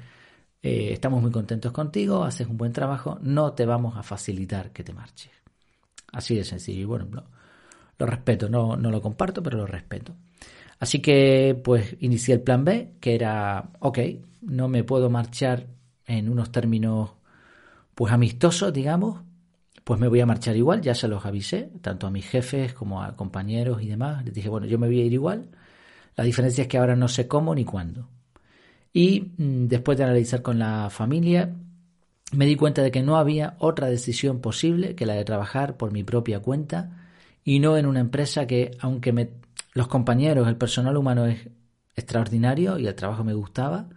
eh, 0.61 0.93
estamos 0.93 1.21
muy 1.21 1.31
contentos 1.31 1.73
contigo, 1.73 2.23
haces 2.23 2.47
un 2.47 2.57
buen 2.57 2.71
trabajo, 2.71 3.19
no 3.21 3.53
te 3.53 3.65
vamos 3.65 3.97
a 3.97 4.03
facilitar 4.03 4.71
que 4.71 4.83
te 4.83 4.93
marches. 4.93 5.31
Así 6.13 6.35
de 6.35 6.45
sencillo. 6.45 6.81
Y 6.81 6.85
bueno, 6.85 7.07
lo 7.97 8.05
respeto, 8.05 8.47
no, 8.47 8.77
no 8.77 8.89
lo 8.89 9.01
comparto, 9.01 9.43
pero 9.43 9.57
lo 9.57 9.65
respeto. 9.65 10.15
Así 10.79 10.99
que 10.99 11.59
pues 11.61 11.97
inicié 11.99 12.35
el 12.35 12.41
plan 12.41 12.63
B, 12.63 12.93
que 13.01 13.15
era, 13.15 13.71
ok, 13.79 13.99
no 14.41 14.67
me 14.69 14.83
puedo 14.83 15.09
marchar 15.09 15.67
en 16.05 16.29
unos 16.29 16.51
términos 16.51 17.11
pues 17.95 18.13
amistosos, 18.13 18.73
digamos, 18.73 19.21
pues 19.83 19.99
me 19.99 20.07
voy 20.07 20.21
a 20.21 20.25
marchar 20.25 20.55
igual, 20.55 20.81
ya 20.81 20.95
se 20.95 21.07
los 21.07 21.25
avisé, 21.25 21.69
tanto 21.81 22.07
a 22.07 22.11
mis 22.11 22.25
jefes 22.25 22.73
como 22.73 23.03
a 23.03 23.15
compañeros 23.15 23.81
y 23.81 23.87
demás. 23.87 24.23
Les 24.23 24.33
dije, 24.33 24.49
bueno, 24.49 24.65
yo 24.67 24.79
me 24.79 24.87
voy 24.87 25.01
a 25.01 25.05
ir 25.05 25.13
igual. 25.13 25.49
La 26.15 26.23
diferencia 26.23 26.63
es 26.63 26.67
que 26.67 26.77
ahora 26.77 26.95
no 26.95 27.07
sé 27.07 27.27
cómo 27.27 27.53
ni 27.55 27.65
cuándo. 27.65 28.07
Y 28.93 29.33
mm, 29.37 29.67
después 29.67 29.97
de 29.97 30.05
analizar 30.05 30.41
con 30.41 30.59
la 30.59 30.89
familia, 30.89 31.53
me 32.31 32.45
di 32.45 32.55
cuenta 32.55 32.81
de 32.81 32.91
que 32.91 33.03
no 33.03 33.17
había 33.17 33.55
otra 33.59 33.87
decisión 33.87 34.39
posible 34.39 34.95
que 34.95 35.05
la 35.05 35.15
de 35.15 35.25
trabajar 35.25 35.77
por 35.77 35.91
mi 35.91 36.03
propia 36.03 36.39
cuenta 36.39 37.09
y 37.43 37.59
no 37.59 37.77
en 37.77 37.85
una 37.85 37.99
empresa 37.99 38.47
que, 38.47 38.71
aunque 38.79 39.31
los 39.73 39.87
compañeros, 39.87 40.47
el 40.47 40.55
personal 40.55 40.95
humano 40.97 41.25
es 41.25 41.49
extraordinario 41.95 42.79
y 42.79 42.87
el 42.87 42.95
trabajo 42.95 43.23
me 43.23 43.33
gustaba 43.33 43.89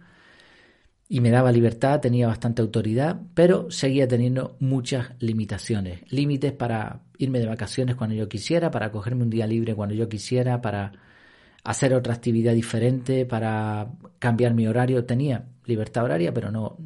y 1.09 1.21
me 1.21 1.29
daba 1.29 1.51
libertad, 1.51 2.01
tenía 2.01 2.27
bastante 2.27 2.61
autoridad, 2.61 3.21
pero 3.33 3.71
seguía 3.71 4.07
teniendo 4.07 4.57
muchas 4.59 5.11
limitaciones. 5.19 6.01
Límites 6.11 6.51
para 6.51 7.01
irme 7.17 7.39
de 7.39 7.47
vacaciones 7.47 7.95
cuando 7.95 8.15
yo 8.15 8.27
quisiera, 8.27 8.71
para 8.71 8.91
cogerme 8.91 9.23
un 9.23 9.29
día 9.29 9.47
libre 9.47 9.73
cuando 9.73 9.95
yo 9.95 10.09
quisiera, 10.09 10.61
para 10.61 10.91
hacer 11.63 11.93
otra 11.93 12.13
actividad 12.13 12.53
diferente, 12.53 13.25
para 13.25 13.89
cambiar 14.19 14.53
mi 14.53 14.67
horario. 14.67 15.05
Tenía 15.05 15.45
libertad 15.65 16.03
horaria, 16.03 16.33
pero 16.33 16.51
no, 16.51 16.77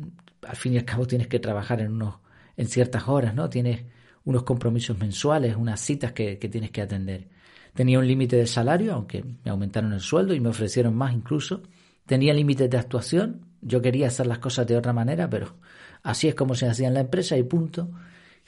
al 0.47 0.55
fin 0.55 0.73
y 0.73 0.77
al 0.77 0.85
cabo 0.85 1.07
tienes 1.07 1.27
que 1.27 1.39
trabajar 1.39 1.81
en 1.81 1.91
unos, 1.91 2.15
en 2.57 2.67
ciertas 2.67 3.07
horas, 3.07 3.33
¿no? 3.33 3.49
Tienes 3.49 3.83
unos 4.23 4.43
compromisos 4.43 4.97
mensuales, 4.99 5.55
unas 5.55 5.79
citas 5.79 6.11
que, 6.11 6.35
tienes 6.37 6.71
que 6.71 6.81
atender. 6.81 7.27
Tenía 7.73 7.99
un 7.99 8.07
límite 8.07 8.35
de 8.35 8.47
salario, 8.47 8.93
aunque 8.93 9.23
me 9.23 9.51
aumentaron 9.51 9.93
el 9.93 10.01
sueldo 10.01 10.33
y 10.33 10.39
me 10.39 10.49
ofrecieron 10.49 10.95
más 10.95 11.13
incluso. 11.13 11.63
Tenía 12.05 12.33
límites 12.33 12.69
de 12.69 12.77
actuación. 12.77 13.50
Yo 13.61 13.81
quería 13.81 14.07
hacer 14.07 14.27
las 14.27 14.39
cosas 14.39 14.67
de 14.67 14.77
otra 14.77 14.93
manera, 14.93 15.29
pero 15.29 15.55
así 16.03 16.27
es 16.27 16.35
como 16.35 16.55
se 16.55 16.67
hacía 16.67 16.87
en 16.87 16.93
la 16.93 17.01
empresa 17.01 17.37
y 17.37 17.43
punto. 17.43 17.89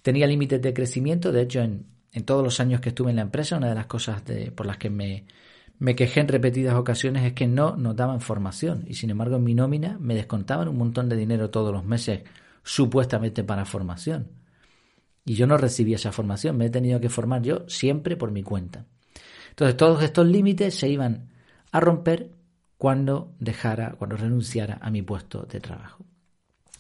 Tenía 0.01 0.27
límites 0.27 0.62
de 0.62 0.74
crecimiento. 0.74 1.32
De 1.32 1.41
hecho, 1.41 1.62
en, 1.62 1.86
todos 2.25 2.43
los 2.43 2.60
años 2.60 2.82
que 2.82 2.89
estuve 2.89 3.12
en 3.12 3.17
la 3.17 3.22
empresa, 3.24 3.58
una 3.58 3.70
de 3.70 3.75
las 3.75 3.86
cosas 3.86 4.24
por 4.55 4.65
las 4.65 4.77
que 4.77 4.89
me, 4.89 5.25
me 5.79 5.96
quejé 5.96 6.22
en 6.22 6.27
repetidas 6.27 6.75
ocasiones 6.75 7.25
es 7.25 7.34
que 7.34 7.48
no 7.48 7.75
nos 7.75 7.96
daban 7.96 8.22
formación 8.22 8.86
y 8.88 8.93
sin 8.93 9.10
embargo 9.10 9.36
en 9.36 9.43
mi 9.43 9.53
nómina 9.53 9.98
me 10.00 10.15
descontaban 10.15 10.67
un 10.67 10.77
montón 10.77 11.10
de 11.10 11.15
dinero 11.15 11.50
todos 11.50 11.74
los 11.74 11.84
meses 11.84 12.22
supuestamente 12.63 13.43
para 13.43 13.65
formación. 13.65 14.29
Y 15.25 15.36
yo 15.36 15.48
no 15.48 15.58
recibí 15.58 15.93
esa 15.93 16.12
formación, 16.12 16.58
me 16.58 16.65
he 16.65 16.70
tenido 16.70 17.00
que 17.00 17.10
formar 17.10 17.41
yo 17.41 17.65
siempre 17.67 18.17
por 18.17 18.32
mi 18.32 18.43
cuenta. 18.43 18.86
Entonces 19.50 19.77
todos 19.77 20.03
estos 20.03 20.25
límites 20.25 20.75
se 20.75 20.89
iban 20.89 21.29
a 21.72 21.79
romper 21.79 22.32
cuando 22.83 23.33
dejara, 23.39 23.95
cuando 23.97 24.17
renunciara 24.17 24.77
a 24.81 24.91
mi 24.91 25.01
puesto 25.01 25.43
de 25.43 25.61
trabajo. 25.61 26.03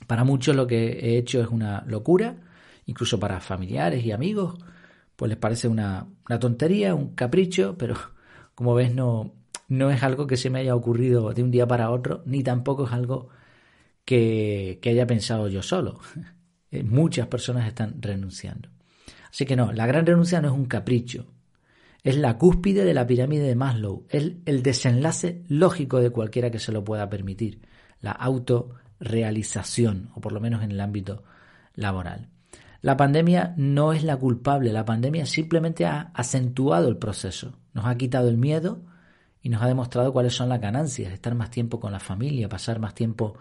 Para 0.05 0.25
muchos 0.25 0.53
lo 0.53 0.67
que 0.67 0.99
he 0.99 1.17
hecho 1.17 1.41
es 1.41 1.47
una 1.47 1.85
locura, 1.87 2.35
incluso 2.87 3.21
para 3.21 3.39
familiares 3.39 4.03
y 4.03 4.11
amigos, 4.11 4.59
pues 5.15 5.29
les 5.29 5.37
parece 5.37 5.69
una, 5.69 6.05
tontería, 6.41 6.93
un 6.93 7.15
capricho, 7.15 7.77
pero 7.77 7.95
como 8.53 8.75
ves 8.75 8.93
no, 8.93 9.33
no 9.69 9.91
es 9.91 10.03
algo 10.03 10.27
que 10.27 10.35
se 10.35 10.49
me 10.49 10.59
haya 10.59 10.75
ocurrido 10.75 11.31
de 11.31 11.41
un 11.41 11.51
día 11.51 11.65
para 11.65 11.89
otro, 11.89 12.21
ni 12.25 12.43
tampoco 12.43 12.85
es 12.85 12.91
algo 12.91 13.29
que, 14.03 14.79
que 14.81 14.89
haya 14.89 15.07
pensado 15.07 15.47
yo 15.47 15.63
solo. 15.63 16.01
Eh, 16.69 16.81
muchas 16.81 17.27
personas 17.27 17.67
están 17.67 18.01
renunciando. 18.01 18.67
Así 19.29 19.45
que 19.45 19.55
no, 19.55 19.71
la 19.73 19.85
gran 19.85 20.07
renuncia 20.07 20.41
no 20.41 20.47
es 20.47 20.53
un 20.55 20.65
capricho, 20.65 21.27
es 22.03 22.17
la 22.17 22.37
cúspide 22.37 22.83
de 22.83 22.93
la 22.93 23.07
pirámide 23.07 23.43
de 23.43 23.55
Maslow, 23.55 24.05
es 24.09 24.33
el 24.45 24.61
desenlace 24.61 25.43
lógico 25.47 25.99
de 25.99 26.09
cualquiera 26.09 26.51
que 26.51 26.59
se 26.59 26.73
lo 26.73 26.83
pueda 26.83 27.09
permitir, 27.09 27.61
la 28.01 28.11
autorrealización, 28.11 30.09
o 30.13 30.19
por 30.21 30.33
lo 30.33 30.41
menos 30.41 30.63
en 30.63 30.71
el 30.71 30.81
ámbito 30.81 31.23
laboral. 31.75 32.27
La 32.81 32.97
pandemia 32.97 33.53
no 33.55 33.93
es 33.93 34.03
la 34.03 34.17
culpable, 34.17 34.73
la 34.73 34.83
pandemia 34.83 35.25
simplemente 35.25 35.85
ha 35.85 36.11
acentuado 36.13 36.89
el 36.89 36.97
proceso, 36.97 37.57
nos 37.73 37.85
ha 37.85 37.95
quitado 37.95 38.27
el 38.27 38.37
miedo 38.37 38.81
y 39.41 39.47
nos 39.47 39.61
ha 39.61 39.67
demostrado 39.67 40.11
cuáles 40.11 40.35
son 40.35 40.49
las 40.49 40.59
ganancias, 40.59 41.13
estar 41.13 41.33
más 41.35 41.49
tiempo 41.49 41.79
con 41.79 41.93
la 41.93 42.01
familia, 42.01 42.49
pasar 42.49 42.79
más 42.79 42.93
tiempo 42.93 43.37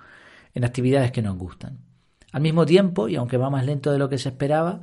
en 0.55 0.65
actividades 0.65 1.11
que 1.11 1.23
nos 1.23 1.37
gustan. 1.37 1.79
Al 2.31 2.43
mismo 2.43 2.65
tiempo, 2.65 3.09
y 3.09 3.17
aunque 3.17 3.37
va 3.37 3.51
más 3.51 3.67
lento 3.67 3.91
de 3.91 3.99
lo 3.99 4.09
que 4.09 4.19
se 4.19 4.29
esperaba, 4.29 4.83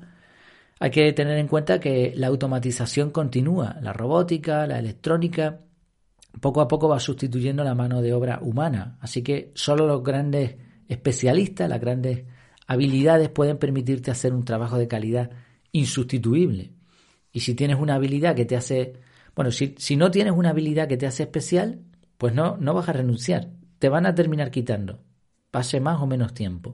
hay 0.80 0.92
que 0.92 1.12
tener 1.12 1.38
en 1.38 1.48
cuenta 1.48 1.80
que 1.80 2.14
la 2.16 2.28
automatización 2.28 3.12
continúa, 3.12 3.78
la 3.82 3.92
robótica, 3.92 4.66
la 4.66 4.80
electrónica, 4.80 5.60
poco 6.40 6.62
a 6.62 6.68
poco 6.68 6.88
va 6.88 7.00
sustituyendo 7.00 7.64
la 7.64 7.76
mano 7.76 8.02
de 8.02 8.14
obra 8.14 8.40
humana, 8.42 8.98
así 9.02 9.22
que 9.22 9.52
solo 9.56 9.86
los 9.86 10.04
grandes 10.04 10.56
especialistas, 10.88 11.70
las 11.70 11.82
grandes 11.82 12.24
habilidades 12.66 13.30
pueden 13.30 13.58
permitirte 13.58 14.10
hacer 14.10 14.34
un 14.34 14.46
trabajo 14.46 14.78
de 14.78 14.88
calidad 14.88 15.32
insustituible. 15.72 16.72
Y 17.32 17.42
si 17.42 17.56
tienes 17.56 17.78
una 17.78 17.96
habilidad 17.96 18.36
que 18.36 18.46
te 18.46 18.56
hace, 18.56 18.94
bueno, 19.36 19.52
si, 19.52 19.96
no 19.98 20.12
tienes 20.12 20.34
una 20.34 20.52
habilidad 20.52 20.88
que 20.88 20.98
te 20.98 21.08
hace 21.08 21.24
especial, 21.24 21.82
pues 22.18 22.34
no, 22.34 22.58
no 22.58 22.74
vas 22.74 22.88
a 22.88 22.94
renunciar, 22.94 23.50
te 23.80 23.90
van 23.90 24.06
a 24.06 24.16
terminar 24.16 24.50
quitando, 24.50 25.02
pase 25.52 25.80
más 25.80 26.02
o 26.02 26.08
menos 26.08 26.34
tiempo, 26.34 26.74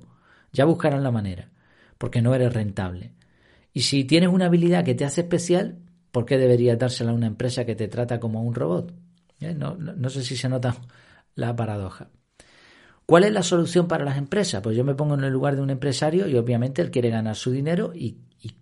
ya 0.54 0.66
buscarán 0.66 1.04
la 1.04 1.12
manera, 1.12 1.50
porque 1.98 2.22
no 2.22 2.36
eres 2.36 2.54
rentable. 2.54 3.14
Y 3.76 3.82
si 3.82 4.06
tienes 4.06 4.30
una 4.30 4.46
habilidad 4.46 4.86
que 4.86 4.96
te 4.96 5.04
hace 5.04 5.22
especial, 5.22 5.80
¿por 6.12 6.26
qué 6.26 6.38
deberías 6.38 6.80
dársela 6.80 7.12
a 7.12 7.14
una 7.14 7.28
empresa 7.28 7.66
que 7.66 7.76
te 7.76 7.90
trata 7.90 8.22
como 8.22 8.42
un 8.42 8.56
robot? 8.56 8.94
¿Eh? 9.42 9.54
No, 9.54 10.10
sé 10.10 10.24
si 10.24 10.38
se 10.38 10.48
nota 10.48 10.78
la 11.36 11.54
paradoja. 11.58 12.10
¿Cuál 13.06 13.26
es 13.26 13.34
la 13.34 13.44
solución 13.44 13.90
para 13.90 14.06
las 14.06 14.18
empresas? 14.18 14.62
Pues 14.62 14.78
yo 14.78 14.86
me 14.86 14.96
pongo 14.96 15.16
en 15.16 15.26
el 15.26 15.34
lugar 15.34 15.58
de 15.58 15.62
un 15.62 15.72
empresario 15.72 16.26
y 16.30 16.38
obviamente 16.38 16.82
él 16.82 16.90
quiere 16.90 17.10
ganar 17.10 17.36
su 17.36 17.52
dinero 17.52 17.92
y, 17.94 18.18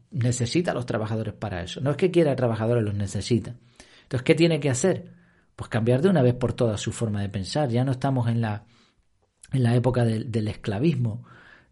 necesita 0.09 0.71
a 0.71 0.73
los 0.73 0.87
trabajadores 0.87 1.33
para 1.33 1.61
eso. 1.61 1.79
No 1.79 1.91
es 1.91 1.97
que 1.97 2.09
quiera 2.09 2.35
trabajadores, 2.35 2.83
los 2.83 2.95
necesita. 2.95 3.55
Entonces, 4.03 4.23
¿qué 4.23 4.33
tiene 4.33 4.59
que 4.59 4.69
hacer? 4.69 5.11
Pues 5.55 5.69
cambiar 5.69 6.01
de 6.01 6.09
una 6.09 6.23
vez 6.23 6.33
por 6.33 6.53
todas 6.53 6.81
su 6.81 6.91
forma 6.91 7.21
de 7.21 7.29
pensar. 7.29 7.69
Ya 7.69 7.83
no 7.83 7.91
estamos 7.91 8.27
en 8.29 8.41
la, 8.41 8.65
en 9.51 9.63
la 9.63 9.75
época 9.75 10.05
del 10.05 10.47
esclavismo 10.47 11.23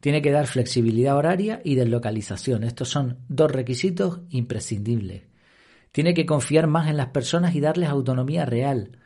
tiene 0.02 0.22
que 0.22 0.32
dar 0.32 0.48
flexibilidad 0.48 1.16
horaria 1.16 1.62
y 1.64 1.76
deslocalización. 1.76 2.64
Estos 2.64 2.90
son 2.90 3.20
dos 3.30 3.52
requisitos 3.52 4.22
imprescindibles. 4.30 5.24
Tiene 5.92 6.16
que 6.16 6.26
confiar 6.26 6.68
más 6.68 6.90
en 6.90 6.98
las 6.98 7.10
personas 7.10 7.54
y 7.54 7.62
darles 7.62 7.90
autonomía 7.90 8.46
real. 8.46 8.98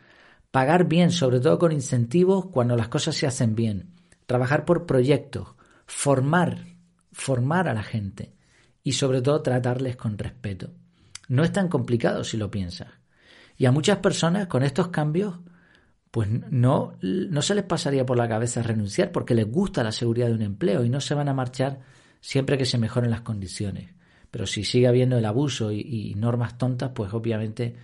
Pagar 0.51 0.87
bien, 0.87 1.11
sobre 1.11 1.41
todo 1.41 1.59
con 1.59 1.73
incentivos 1.73 2.45
cuando 2.47 2.77
las 2.77 2.87
cosas 2.87 3.15
se 3.15 3.27
hacen 3.27 3.55
bien. 3.55 3.91
Trabajar 4.25 4.63
por 4.63 4.85
proyectos. 4.85 5.49
Formar, 5.85 6.63
formar 7.11 7.67
a 7.67 7.73
la 7.73 7.83
gente. 7.83 8.33
Y 8.81 8.93
sobre 8.93 9.21
todo 9.21 9.41
tratarles 9.41 9.97
con 9.97 10.17
respeto. 10.17 10.71
No 11.27 11.43
es 11.43 11.51
tan 11.51 11.67
complicado 11.67 12.23
si 12.23 12.37
lo 12.37 12.49
piensas. 12.49 12.87
Y 13.57 13.65
a 13.65 13.71
muchas 13.73 13.97
personas 13.97 14.47
con 14.47 14.63
estos 14.63 14.87
cambios 14.89 15.39
pues 16.15 16.29
no, 16.49 16.93
no 17.01 17.41
se 17.41 17.55
les 17.55 17.65
pasaría 17.65 18.05
por 18.05 18.15
la 18.15 18.29
cabeza 18.29 18.63
renunciar 18.63 19.11
porque 19.11 19.35
les 19.35 19.51
gusta 19.51 19.83
la 19.83 19.91
seguridad 19.91 20.27
de 20.27 20.35
un 20.35 20.43
empleo 20.43 20.85
y 20.85 20.89
no 20.89 21.01
se 21.01 21.13
van 21.13 21.27
a 21.27 21.33
marchar 21.33 21.81
siempre 22.21 22.57
que 22.57 22.63
se 22.63 22.77
mejoren 22.77 23.11
las 23.11 23.19
condiciones. 23.19 23.89
Pero 24.31 24.47
si 24.47 24.63
sigue 24.63 24.87
habiendo 24.87 25.17
el 25.17 25.25
abuso 25.25 25.73
y, 25.73 26.13
normas 26.15 26.57
tontas, 26.57 26.91
pues 26.95 27.13
obviamente 27.13 27.75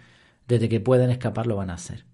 desde 0.47 0.69
que 0.69 0.79
pueden 0.79 1.09
escapar 1.09 1.45
lo 1.45 1.57
van 1.57 1.71
a 1.71 1.73
hacer. 1.73 2.05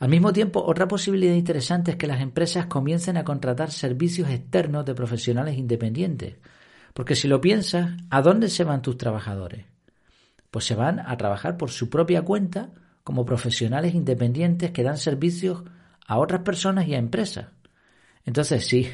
Al 0.00 0.08
mismo 0.08 0.32
tiempo, 0.32 0.64
otra 0.64 0.88
posibilidad 0.88 1.34
interesante 1.34 1.90
es 1.90 1.98
que 1.98 2.06
las 2.06 2.22
empresas 2.22 2.64
comiencen 2.64 3.18
a 3.18 3.24
contratar 3.24 3.70
servicios 3.70 4.30
externos 4.30 4.86
de 4.86 4.94
profesionales 4.94 5.58
independientes. 5.58 6.36
Porque 6.94 7.16
si 7.16 7.28
lo 7.28 7.42
piensas, 7.42 7.90
¿a 8.08 8.22
dónde 8.22 8.48
se 8.48 8.64
van 8.64 8.80
tus 8.80 8.96
trabajadores? 8.96 9.66
Pues 10.50 10.64
se 10.64 10.74
van 10.74 11.00
a 11.00 11.14
trabajar 11.18 11.58
por 11.58 11.68
su 11.68 11.90
propia 11.90 12.22
cuenta 12.22 12.70
como 13.04 13.26
profesionales 13.26 13.94
independientes 13.94 14.72
que 14.72 14.82
dan 14.82 14.96
servicios 14.96 15.62
a 16.06 16.18
otras 16.18 16.40
personas 16.40 16.88
y 16.88 16.94
a 16.94 16.98
empresas. 16.98 17.48
Entonces, 18.24 18.66
sí, 18.66 18.90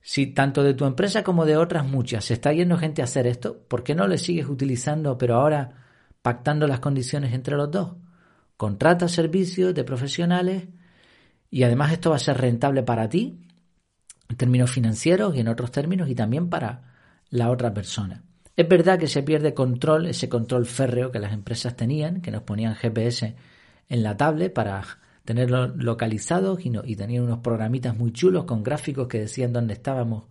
si 0.00 0.26
tanto 0.26 0.62
de 0.62 0.74
tu 0.74 0.86
empresa 0.86 1.22
como 1.22 1.44
de 1.44 1.56
otras 1.56 1.86
muchas 1.86 2.24
se 2.24 2.34
está 2.34 2.52
yendo 2.52 2.78
gente 2.78 3.02
a 3.02 3.04
hacer 3.04 3.26
esto, 3.26 3.62
¿por 3.68 3.84
qué 3.84 3.94
no 3.94 4.08
le 4.08 4.18
sigues 4.18 4.48
utilizando, 4.48 5.16
pero 5.18 5.36
ahora 5.36 5.84
pactando 6.22 6.66
las 6.66 6.80
condiciones 6.80 7.32
entre 7.34 7.56
los 7.56 7.70
dos? 7.70 7.92
Contrata 8.56 9.06
servicios 9.08 9.74
de 9.74 9.84
profesionales 9.84 10.68
y 11.50 11.62
además 11.64 11.92
esto 11.92 12.10
va 12.10 12.16
a 12.16 12.20
ser 12.20 12.38
rentable 12.38 12.82
para 12.82 13.08
ti 13.08 13.38
en 14.28 14.36
términos 14.36 14.70
financieros 14.70 15.36
y 15.36 15.40
en 15.40 15.48
otros 15.48 15.70
términos 15.70 16.08
y 16.08 16.14
también 16.14 16.48
para 16.48 16.94
la 17.28 17.50
otra 17.50 17.74
persona. 17.74 18.24
Es 18.56 18.68
verdad 18.68 18.98
que 18.98 19.06
se 19.06 19.22
pierde 19.22 19.54
control, 19.54 20.06
ese 20.06 20.28
control 20.28 20.66
férreo 20.66 21.10
que 21.10 21.18
las 21.18 21.32
empresas 21.32 21.74
tenían, 21.74 22.20
que 22.20 22.30
nos 22.30 22.42
ponían 22.42 22.74
GPS 22.74 23.34
en 23.88 24.02
la 24.02 24.16
tablet 24.16 24.52
para 24.52 24.84
tenerlo 25.24 25.68
localizados 25.68 26.64
y, 26.64 26.72
y 26.84 26.96
tenían 26.96 27.24
unos 27.24 27.38
programitas 27.38 27.96
muy 27.96 28.12
chulos 28.12 28.44
con 28.44 28.62
gráficos 28.62 29.08
que 29.08 29.20
decían 29.20 29.52
dónde 29.52 29.74
estábamos 29.74 30.24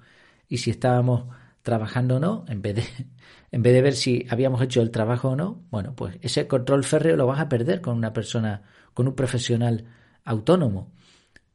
y 0.48 0.58
si 0.58 0.70
estábamos 0.70 1.26
trabajando 1.64 2.18
o 2.18 2.20
no, 2.20 2.46
en 2.48 2.62
vez 2.62 2.76
de, 2.76 2.84
en 3.52 3.64
vez 3.64 3.74
de 3.74 3.82
ver 3.82 3.94
si 3.94 4.26
habíamos 4.30 4.62
hecho 4.62 4.82
el 4.82 4.92
trabajo 4.92 5.30
o 5.30 5.36
no, 5.36 5.64
bueno, 5.72 5.96
pues 5.96 6.18
ese 6.22 6.48
control 6.48 6.84
férreo 6.84 7.16
lo 7.16 7.28
vas 7.28 7.40
a 7.40 7.50
perder 7.50 7.82
con 7.82 7.98
una 7.98 8.14
persona, 8.14 8.64
con 8.94 9.08
un 9.08 9.16
profesional 9.16 9.86
autónomo. 10.24 10.92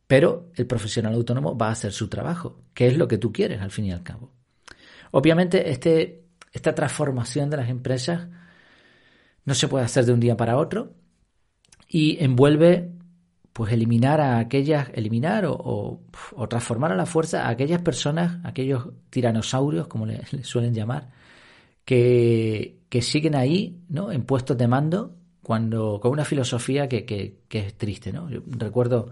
Pero 0.07 0.51
el 0.55 0.67
profesional 0.67 1.15
autónomo 1.15 1.59
va 1.59 1.69
a 1.69 1.73
hacer 1.73 1.93
su 1.93 2.09
trabajo, 2.09 2.63
que 2.75 2.87
es 2.87 2.97
lo 2.97 3.09
que 3.09 3.19
tú 3.19 3.33
quieres 3.33 3.61
al 3.61 3.73
fin 3.73 3.87
y 3.87 3.93
al 3.93 4.05
cabo. 4.05 4.33
Obviamente, 5.11 5.71
este 5.71 6.26
esta 6.53 6.75
transformación 6.75 7.51
de 7.51 7.57
las 7.57 7.69
empresas 7.69 8.29
no 9.45 9.55
se 9.55 9.69
puede 9.69 9.85
hacer 9.85 10.05
de 10.05 10.13
un 10.13 10.21
día 10.21 10.37
para 10.37 10.57
otro 10.57 10.95
y 11.89 12.23
envuelve 12.23 12.91
pues 13.57 13.73
eliminar 13.73 14.21
a 14.21 14.39
aquellas, 14.39 14.91
eliminar 14.93 15.47
o, 15.49 16.01
transformar 16.47 16.93
a 16.93 16.95
la 16.95 17.07
fuerza 17.07 17.47
a 17.47 17.49
aquellas 17.49 17.81
personas, 17.81 18.45
aquellos 18.45 18.91
tiranosaurios, 19.09 19.87
como 19.87 20.05
le, 20.05 20.21
suelen 20.43 20.75
llamar, 20.75 21.11
que, 21.83 22.83
siguen 23.01 23.35
ahí, 23.35 23.81
¿no? 23.89 24.13
En 24.13 24.25
puestos 24.25 24.59
de 24.59 24.69
mando, 24.69 25.17
cuando, 25.43 26.01
con 26.03 26.13
una 26.13 26.27
filosofía 26.27 26.87
que, 26.87 27.07
que, 27.07 27.39
es 27.51 27.75
triste, 27.79 28.13
¿no? 28.13 28.29
Yo 28.29 28.43
recuerdo, 28.47 29.11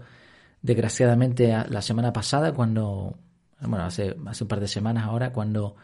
desgraciadamente, 0.61 1.51
la 1.67 1.81
semana 1.81 2.13
pasada, 2.13 2.53
cuando, 2.53 3.17
bueno, 3.61 3.85
hace, 3.85 4.15
hace 4.27 4.43
un 4.43 4.47
par 4.47 4.59
de 4.59 4.67
semanas 4.67 5.05
ahora, 5.05 5.33
cuando 5.33 5.75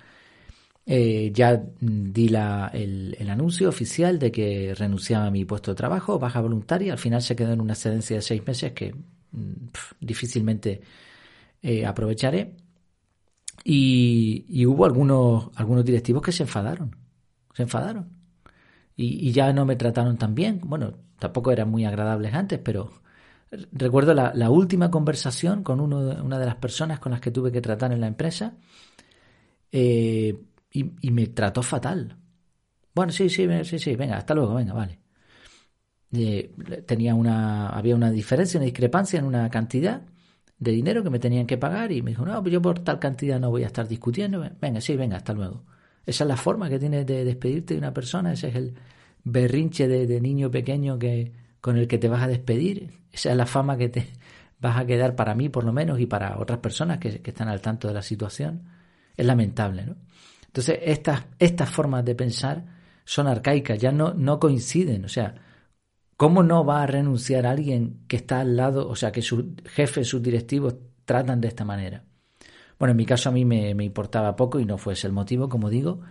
eh, 0.85 1.31
ya 1.33 1.61
di 1.79 2.29
la, 2.29 2.69
el, 2.73 3.29
anuncio 3.29 3.69
oficial 3.69 4.17
de 4.19 4.31
que 4.31 4.73
renunciaba 4.75 5.27
a 5.27 5.31
mi 5.31 5.45
puesto 5.45 5.71
de 5.71 5.75
trabajo, 5.75 6.19
baja 6.19 6.41
voluntaria. 6.41 6.93
Al 6.93 6.99
final 6.99 7.21
se 7.21 7.35
quedó 7.35 7.53
en 7.53 7.61
una 7.61 7.73
excedencia 7.73 8.15
de 8.17 8.21
seis 8.21 8.45
meses 8.45 8.73
que 8.73 8.93
mm, 9.31 9.53
difícilmente 9.99 10.81
eh, 11.61 11.85
aprovecharé. 11.85 12.55
Y, 13.63 14.65
hubo 14.65 14.85
algunos, 14.85 15.49
algunos 15.55 15.85
directivos 15.85 16.23
que 16.23 16.31
se 16.31 16.43
enfadaron. 16.43 16.95
Se 17.53 17.63
enfadaron. 17.63 18.09
Y, 18.95 19.31
ya 19.31 19.53
no 19.53 19.65
me 19.65 19.75
trataron 19.75 20.17
tan 20.17 20.35
bien. 20.35 20.61
Bueno, 20.63 20.93
tampoco 21.19 21.51
eran 21.51 21.69
muy 21.69 21.85
agradables 21.85 22.33
antes, 22.33 22.59
pero 22.59 22.91
recuerdo 23.71 24.13
la, 24.13 24.33
la 24.35 24.49
última 24.49 24.89
conversación 24.91 25.63
con 25.63 25.79
uno, 25.81 25.99
una 26.23 26.39
de 26.39 26.45
las 26.45 26.55
personas 26.55 26.99
con 26.99 27.11
las 27.11 27.21
que 27.21 27.31
tuve 27.31 27.51
que 27.51 27.61
tratar 27.61 27.91
en 27.93 28.01
la 28.01 28.07
empresa. 28.07 28.55
Eh, 29.71 30.37
y, 30.71 31.11
me 31.11 31.27
trató 31.27 31.61
fatal. 31.63 32.17
Bueno, 32.93 33.11
sí, 33.11 33.29
sí, 33.29 33.47
sí, 33.63 33.79
sí, 33.79 33.95
venga, 33.95 34.17
hasta 34.17 34.33
luego, 34.33 34.55
venga, 34.55 34.73
vale. 34.73 34.99
Tenía 36.85 37.15
una, 37.15 37.69
había 37.69 37.95
una 37.95 38.11
diferencia, 38.11 38.59
una 38.59 38.65
discrepancia 38.65 39.19
en 39.19 39.25
una 39.25 39.49
cantidad 39.49 40.01
de 40.59 40.71
dinero 40.71 41.03
que 41.03 41.09
me 41.09 41.19
tenían 41.19 41.47
que 41.47 41.57
pagar 41.57 41.91
y 41.91 42.01
me 42.01 42.11
dijo, 42.11 42.25
no, 42.25 42.41
pues 42.41 42.53
yo 42.53 42.61
por 42.61 42.79
tal 42.79 42.99
cantidad 42.99 43.39
no 43.39 43.49
voy 43.49 43.63
a 43.63 43.67
estar 43.67 43.87
discutiendo. 43.87 44.43
Venga, 44.61 44.81
sí, 44.81 44.95
venga, 44.95 45.17
hasta 45.17 45.33
luego. 45.33 45.63
Esa 46.05 46.23
es 46.23 46.27
la 46.27 46.37
forma 46.37 46.69
que 46.69 46.79
tienes 46.79 47.05
de 47.05 47.25
despedirte 47.25 47.73
de 47.73 47.79
una 47.79 47.93
persona, 47.93 48.33
ese 48.33 48.49
es 48.49 48.55
el 48.55 48.75
berrinche 49.23 49.87
de, 49.87 50.21
niño 50.21 50.51
pequeño 50.51 50.99
que, 50.99 51.31
con 51.61 51.77
el 51.77 51.87
que 51.87 51.97
te 51.97 52.09
vas 52.09 52.23
a 52.23 52.27
despedir. 52.27 52.91
Esa 53.11 53.31
es 53.31 53.37
la 53.37 53.45
fama 53.45 53.77
que 53.77 53.89
te 53.89 54.07
vas 54.59 54.77
a 54.77 54.85
quedar 54.85 55.15
para 55.15 55.35
mí, 55.35 55.49
por 55.49 55.63
lo 55.63 55.73
menos, 55.73 55.99
y 55.99 56.05
para 56.07 56.37
otras 56.39 56.59
personas 56.59 56.99
que, 56.99 57.21
que 57.21 57.31
están 57.31 57.47
al 57.47 57.61
tanto 57.61 57.87
de 57.87 57.93
la 57.93 58.01
situación. 58.01 58.63
Es 59.17 59.25
lamentable, 59.25 59.85
¿no? 59.85 59.95
Entonces, 60.51 60.79
estas, 60.83 61.27
estas 61.39 61.69
formas 61.69 62.03
de 62.03 62.13
pensar 62.13 62.65
son 63.05 63.27
arcaicas, 63.27 63.79
ya 63.79 63.93
no, 63.93 64.13
no 64.13 64.37
coinciden. 64.37 65.05
O 65.05 65.07
sea, 65.07 65.35
¿cómo 66.17 66.43
no 66.43 66.65
va 66.65 66.83
a 66.83 66.87
renunciar 66.87 67.45
alguien 67.45 68.01
que 68.09 68.17
está 68.17 68.41
al 68.41 68.57
lado, 68.57 68.89
o 68.89 68.95
sea, 68.97 69.13
que 69.13 69.21
sus 69.21 69.45
jefes, 69.63 70.09
sus 70.09 70.21
directivos 70.21 70.75
tratan 71.05 71.39
de 71.39 71.47
esta 71.47 71.63
manera? 71.63 72.03
Bueno, 72.77 72.91
en 72.91 72.97
mi 72.97 73.05
caso 73.05 73.29
a 73.29 73.31
mí 73.31 73.45
me, 73.45 73.69
importaba 73.69 74.35
poco 74.35 74.59
y 74.59 74.65
no 74.65 74.77
fue 74.77 74.93
ese 74.93 75.07
el 75.07 75.13
motivo, 75.13 75.47
como 75.47 75.69
digo. 75.69 76.01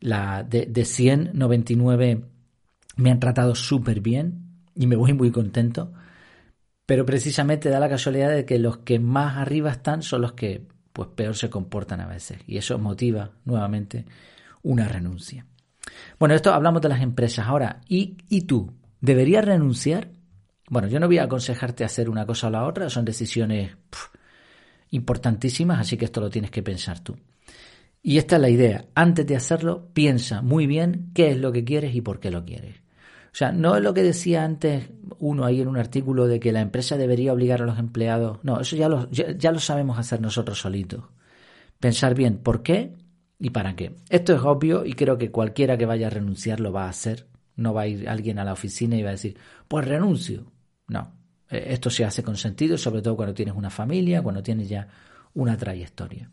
La, 0.00 0.42
de, 0.42 0.66
de 0.66 0.84
199 0.84 2.24
me 2.96 3.10
han 3.10 3.20
tratado 3.20 3.54
súper 3.54 4.00
bien 4.00 4.48
y 4.74 4.86
me 4.86 4.96
voy 4.96 5.14
muy 5.14 5.30
contento. 5.30 5.94
Pero 6.84 7.06
precisamente 7.06 7.70
da 7.70 7.80
la 7.80 7.88
casualidad 7.88 8.30
de 8.30 8.44
que 8.44 8.58
los 8.58 8.78
que 8.78 8.98
más 8.98 9.38
arriba 9.38 9.70
están 9.70 10.02
son 10.02 10.20
los 10.20 10.32
que 10.32 10.66
pues 10.92 11.08
peor 11.14 11.36
se 11.36 11.50
comportan 11.50 12.00
a 12.00 12.06
veces. 12.06 12.38
Y 12.46 12.58
eso 12.58 12.78
motiva 12.78 13.30
nuevamente 13.44 14.04
una 14.62 14.88
renuncia. 14.88 15.46
Bueno, 16.18 16.34
esto 16.34 16.52
hablamos 16.52 16.82
de 16.82 16.88
las 16.88 17.00
empresas. 17.00 17.46
Ahora, 17.46 17.80
¿y, 17.88 18.16
y 18.28 18.42
tú? 18.42 18.72
¿Deberías 19.00 19.44
renunciar? 19.44 20.10
Bueno, 20.68 20.88
yo 20.88 21.00
no 21.00 21.06
voy 21.06 21.18
a 21.18 21.24
aconsejarte 21.24 21.84
hacer 21.84 22.10
una 22.10 22.26
cosa 22.26 22.48
o 22.48 22.50
la 22.50 22.64
otra, 22.64 22.90
son 22.90 23.04
decisiones 23.04 23.76
importantísimas, 24.90 25.80
así 25.80 25.96
que 25.96 26.06
esto 26.06 26.20
lo 26.20 26.30
tienes 26.30 26.50
que 26.50 26.62
pensar 26.62 27.00
tú. 27.00 27.16
Y 28.02 28.18
esta 28.18 28.36
es 28.36 28.42
la 28.42 28.48
idea. 28.48 28.86
Antes 28.94 29.26
de 29.26 29.36
hacerlo, 29.36 29.88
piensa 29.92 30.42
muy 30.42 30.66
bien 30.66 31.10
qué 31.14 31.30
es 31.30 31.38
lo 31.38 31.52
que 31.52 31.64
quieres 31.64 31.94
y 31.94 32.00
por 32.00 32.20
qué 32.20 32.30
lo 32.30 32.44
quieres. 32.44 32.76
O 33.32 33.36
sea, 33.38 33.52
no 33.52 33.76
es 33.76 33.82
lo 33.82 33.94
que 33.94 34.02
decía 34.02 34.44
antes 34.44 34.90
uno 35.18 35.44
ahí 35.44 35.60
en 35.60 35.68
un 35.68 35.76
artículo 35.76 36.26
de 36.26 36.40
que 36.40 36.52
la 36.52 36.60
empresa 36.60 36.96
debería 36.96 37.32
obligar 37.32 37.62
a 37.62 37.66
los 37.66 37.78
empleados. 37.78 38.38
No, 38.42 38.60
eso 38.60 38.76
ya 38.76 38.88
lo, 38.88 39.10
ya 39.10 39.52
lo 39.52 39.60
sabemos 39.60 39.98
hacer 39.98 40.20
nosotros 40.20 40.60
solitos. 40.60 41.04
Pensar 41.78 42.14
bien 42.14 42.38
por 42.38 42.62
qué 42.62 42.96
y 43.38 43.50
para 43.50 43.76
qué. 43.76 43.94
Esto 44.08 44.34
es 44.34 44.42
obvio 44.42 44.84
y 44.84 44.94
creo 44.94 45.18
que 45.18 45.30
cualquiera 45.30 45.76
que 45.76 45.86
vaya 45.86 46.08
a 46.08 46.10
renunciar 46.10 46.60
lo 46.60 46.72
va 46.72 46.86
a 46.86 46.90
hacer. 46.90 47.26
No 47.56 47.74
va 47.74 47.82
a 47.82 47.86
ir 47.86 48.08
alguien 48.08 48.38
a 48.38 48.44
la 48.44 48.52
oficina 48.52 48.96
y 48.96 49.02
va 49.02 49.10
a 49.10 49.12
decir, 49.12 49.36
pues 49.66 49.86
renuncio. 49.86 50.50
No, 50.86 51.12
eh, 51.50 51.66
esto 51.70 51.90
se 51.90 52.04
hace 52.04 52.22
con 52.22 52.36
sentido, 52.36 52.78
sobre 52.78 53.02
todo 53.02 53.16
cuando 53.16 53.34
tienes 53.34 53.54
una 53.54 53.70
familia, 53.70 54.22
cuando 54.22 54.42
tienes 54.42 54.68
ya 54.68 54.88
una 55.34 55.56
trayectoria. 55.56 56.30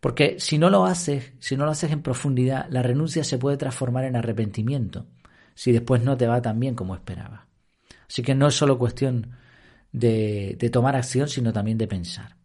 Porque 0.00 0.36
si 0.38 0.58
no 0.58 0.70
lo 0.70 0.84
haces, 0.84 1.32
si 1.40 1.56
no 1.56 1.64
lo 1.64 1.72
haces 1.72 1.90
en 1.90 2.02
profundidad, 2.02 2.66
la 2.70 2.82
renuncia 2.82 3.24
se 3.24 3.38
puede 3.38 3.56
transformar 3.56 4.04
en 4.04 4.16
arrepentimiento, 4.16 5.06
si 5.58 5.72
después 5.72 6.04
no 6.04 6.16
te 6.16 6.28
va 6.28 6.40
tan 6.40 6.60
bien 6.60 6.76
como 6.76 6.94
esperabas. 6.94 7.40
Así 8.08 8.22
que 8.22 8.36
no 8.36 8.46
es 8.46 8.54
solo 8.54 8.78
cuestión 8.78 9.32
de, 9.90 10.54
de 10.56 10.70
tomar 10.70 10.94
acción, 10.94 11.26
sino 11.26 11.52
también 11.52 11.76
de 11.76 11.88
pensar. 11.88 12.36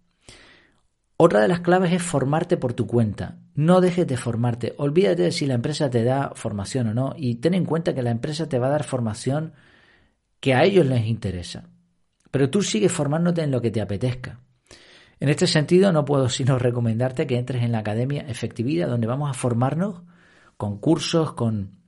Otra 1.15 1.39
de 1.39 1.47
las 1.47 1.59
claves 1.59 1.93
es 1.93 2.01
formarte 2.01 2.57
por 2.57 2.73
tu 2.73 2.87
cuenta. 2.87 3.37
No 3.53 3.81
dejes 3.81 4.07
de 4.07 4.17
formarte. 4.17 4.73
Olvídate 4.77 5.21
de 5.21 5.31
si 5.31 5.45
la 5.45 5.53
empresa 5.53 5.91
te 5.91 6.03
da 6.03 6.31
formación 6.33 6.87
o 6.87 6.95
no 6.95 7.13
y 7.15 7.35
ten 7.35 7.53
en 7.53 7.65
cuenta 7.65 7.93
que 7.93 8.01
la 8.01 8.09
empresa 8.09 8.49
te 8.49 8.57
va 8.57 8.65
a 8.65 8.71
dar 8.71 8.83
formación 8.83 9.53
que 10.39 10.55
a 10.55 10.63
ellos 10.63 10.87
les 10.87 11.05
interesa. 11.05 11.69
Pero 12.31 12.49
tú 12.49 12.63
sigues 12.63 12.91
formándote 12.91 13.43
en 13.43 13.51
lo 13.51 13.61
que 13.61 13.69
te 13.69 13.81
apetezca. 13.81 14.39
En 15.19 15.29
este 15.29 15.45
sentido, 15.45 15.91
no 15.91 16.03
puedo 16.03 16.29
sino 16.29 16.57
recomendarte 16.67 17.27
que 17.27 17.37
entres 17.37 17.61
en 17.61 17.73
la 17.73 17.79
Academia 17.79 18.25
Efectividad, 18.27 18.87
donde 18.87 19.05
vamos 19.05 19.29
a 19.29 19.35
formarnos 19.35 20.01
con 20.57 20.79
cursos, 20.79 21.33
con 21.33 21.82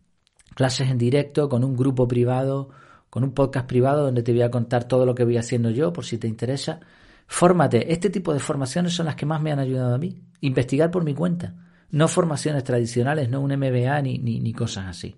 clases 0.56 0.90
en 0.90 0.98
directo, 0.98 1.48
con 1.48 1.64
un 1.64 1.76
grupo 1.76 2.08
privado, 2.08 2.70
con 3.12 3.24
un 3.24 3.34
podcast 3.34 3.68
privado 3.68 4.04
donde 4.04 4.24
te 4.24 4.32
voy 4.32 4.42
a 4.42 4.50
contar 4.50 4.88
todo 4.88 5.06
lo 5.06 5.14
que 5.14 5.24
voy 5.24 5.38
haciendo 5.38 5.70
yo, 5.70 5.94
por 5.94 6.06
si 6.06 6.18
te 6.18 6.28
interesa. 6.28 6.80
Fórmate. 7.28 7.94
Este 7.94 8.10
tipo 8.10 8.34
de 8.34 8.40
formaciones 8.40 8.94
son 8.94 9.06
las 9.06 9.16
que 9.16 9.28
más 9.28 9.42
me 9.42 9.52
han 9.52 9.60
ayudado 9.60 9.94
a 9.94 10.00
mí. 10.00 10.22
Investigar 10.42 10.90
por 10.90 11.04
mi 11.04 11.14
cuenta. 11.14 11.54
No 11.92 12.08
formaciones 12.08 12.64
tradicionales, 12.64 13.30
no 13.30 13.42
un 13.42 13.56
MBA 13.56 14.02
ni, 14.02 14.18
ni, 14.18 14.54
cosas 14.54 14.88
así 14.88 15.16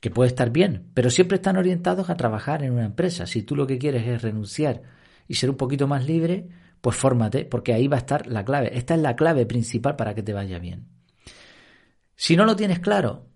que 0.00 0.10
puede 0.10 0.28
estar 0.28 0.50
bien, 0.50 0.90
pero 0.94 1.10
siempre 1.10 1.36
están 1.36 1.58
orientados 1.58 2.08
a 2.08 2.16
trabajar 2.16 2.64
en 2.64 2.72
una 2.72 2.86
empresa. 2.86 3.26
Si 3.26 3.42
tú 3.42 3.54
lo 3.54 3.66
que 3.66 3.76
quieres 3.76 4.06
es 4.08 4.22
renunciar 4.22 4.80
y 5.28 5.34
ser 5.34 5.50
un 5.50 5.56
poquito 5.56 5.86
más 5.86 6.06
libre, 6.06 6.48
pues 6.80 6.96
fórmate, 6.96 7.44
porque 7.44 7.74
ahí 7.74 7.86
va 7.86 7.96
a 7.96 8.00
estar 8.00 8.26
la 8.26 8.44
clave. 8.44 8.76
Esta 8.78 8.94
es 8.94 9.00
la 9.00 9.14
clave 9.14 9.44
principal 9.44 9.96
para 9.96 10.14
que 10.14 10.22
te 10.22 10.32
vaya 10.32 10.58
bien. 10.58 10.86
Si 12.16 12.36
no 12.36 12.46
lo 12.46 12.56
tienes 12.56 12.80
claro, 12.80 13.26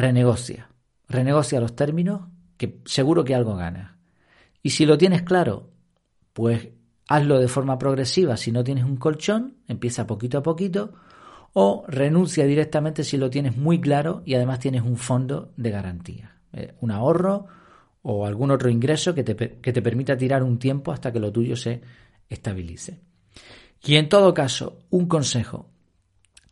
renegocia. 0.00 0.70
Renegocia 1.08 1.60
los 1.60 1.76
términos, 1.76 2.22
que 2.56 2.80
seguro 2.84 3.24
que 3.24 3.34
algo 3.34 3.56
ganas. 3.56 3.92
Y 4.62 4.70
si 4.70 4.86
lo 4.86 4.98
tienes 4.98 5.22
claro, 5.22 5.70
pues 6.32 6.68
hazlo 7.08 7.38
de 7.38 7.48
forma 7.48 7.78
progresiva. 7.78 8.36
Si 8.36 8.52
no 8.52 8.62
tienes 8.62 8.84
un 8.84 8.96
colchón, 8.96 9.56
empieza 9.66 10.06
poquito 10.06 10.38
a 10.38 10.42
poquito 10.42 10.94
o 11.52 11.84
renuncia 11.88 12.46
directamente 12.46 13.02
si 13.02 13.16
lo 13.16 13.28
tienes 13.28 13.56
muy 13.56 13.80
claro 13.80 14.22
y 14.24 14.34
además 14.34 14.60
tienes 14.60 14.82
un 14.82 14.96
fondo 14.96 15.52
de 15.56 15.70
garantía, 15.70 16.36
eh, 16.52 16.74
un 16.80 16.92
ahorro 16.92 17.46
o 18.02 18.24
algún 18.24 18.52
otro 18.52 18.70
ingreso 18.70 19.14
que 19.14 19.24
te, 19.24 19.34
que 19.34 19.72
te 19.72 19.82
permita 19.82 20.16
tirar 20.16 20.42
un 20.44 20.58
tiempo 20.58 20.92
hasta 20.92 21.12
que 21.12 21.18
lo 21.18 21.32
tuyo 21.32 21.56
se 21.56 21.80
estabilice. 22.28 23.00
Y 23.82 23.96
en 23.96 24.08
todo 24.08 24.32
caso, 24.32 24.78
un 24.90 25.06
consejo, 25.06 25.70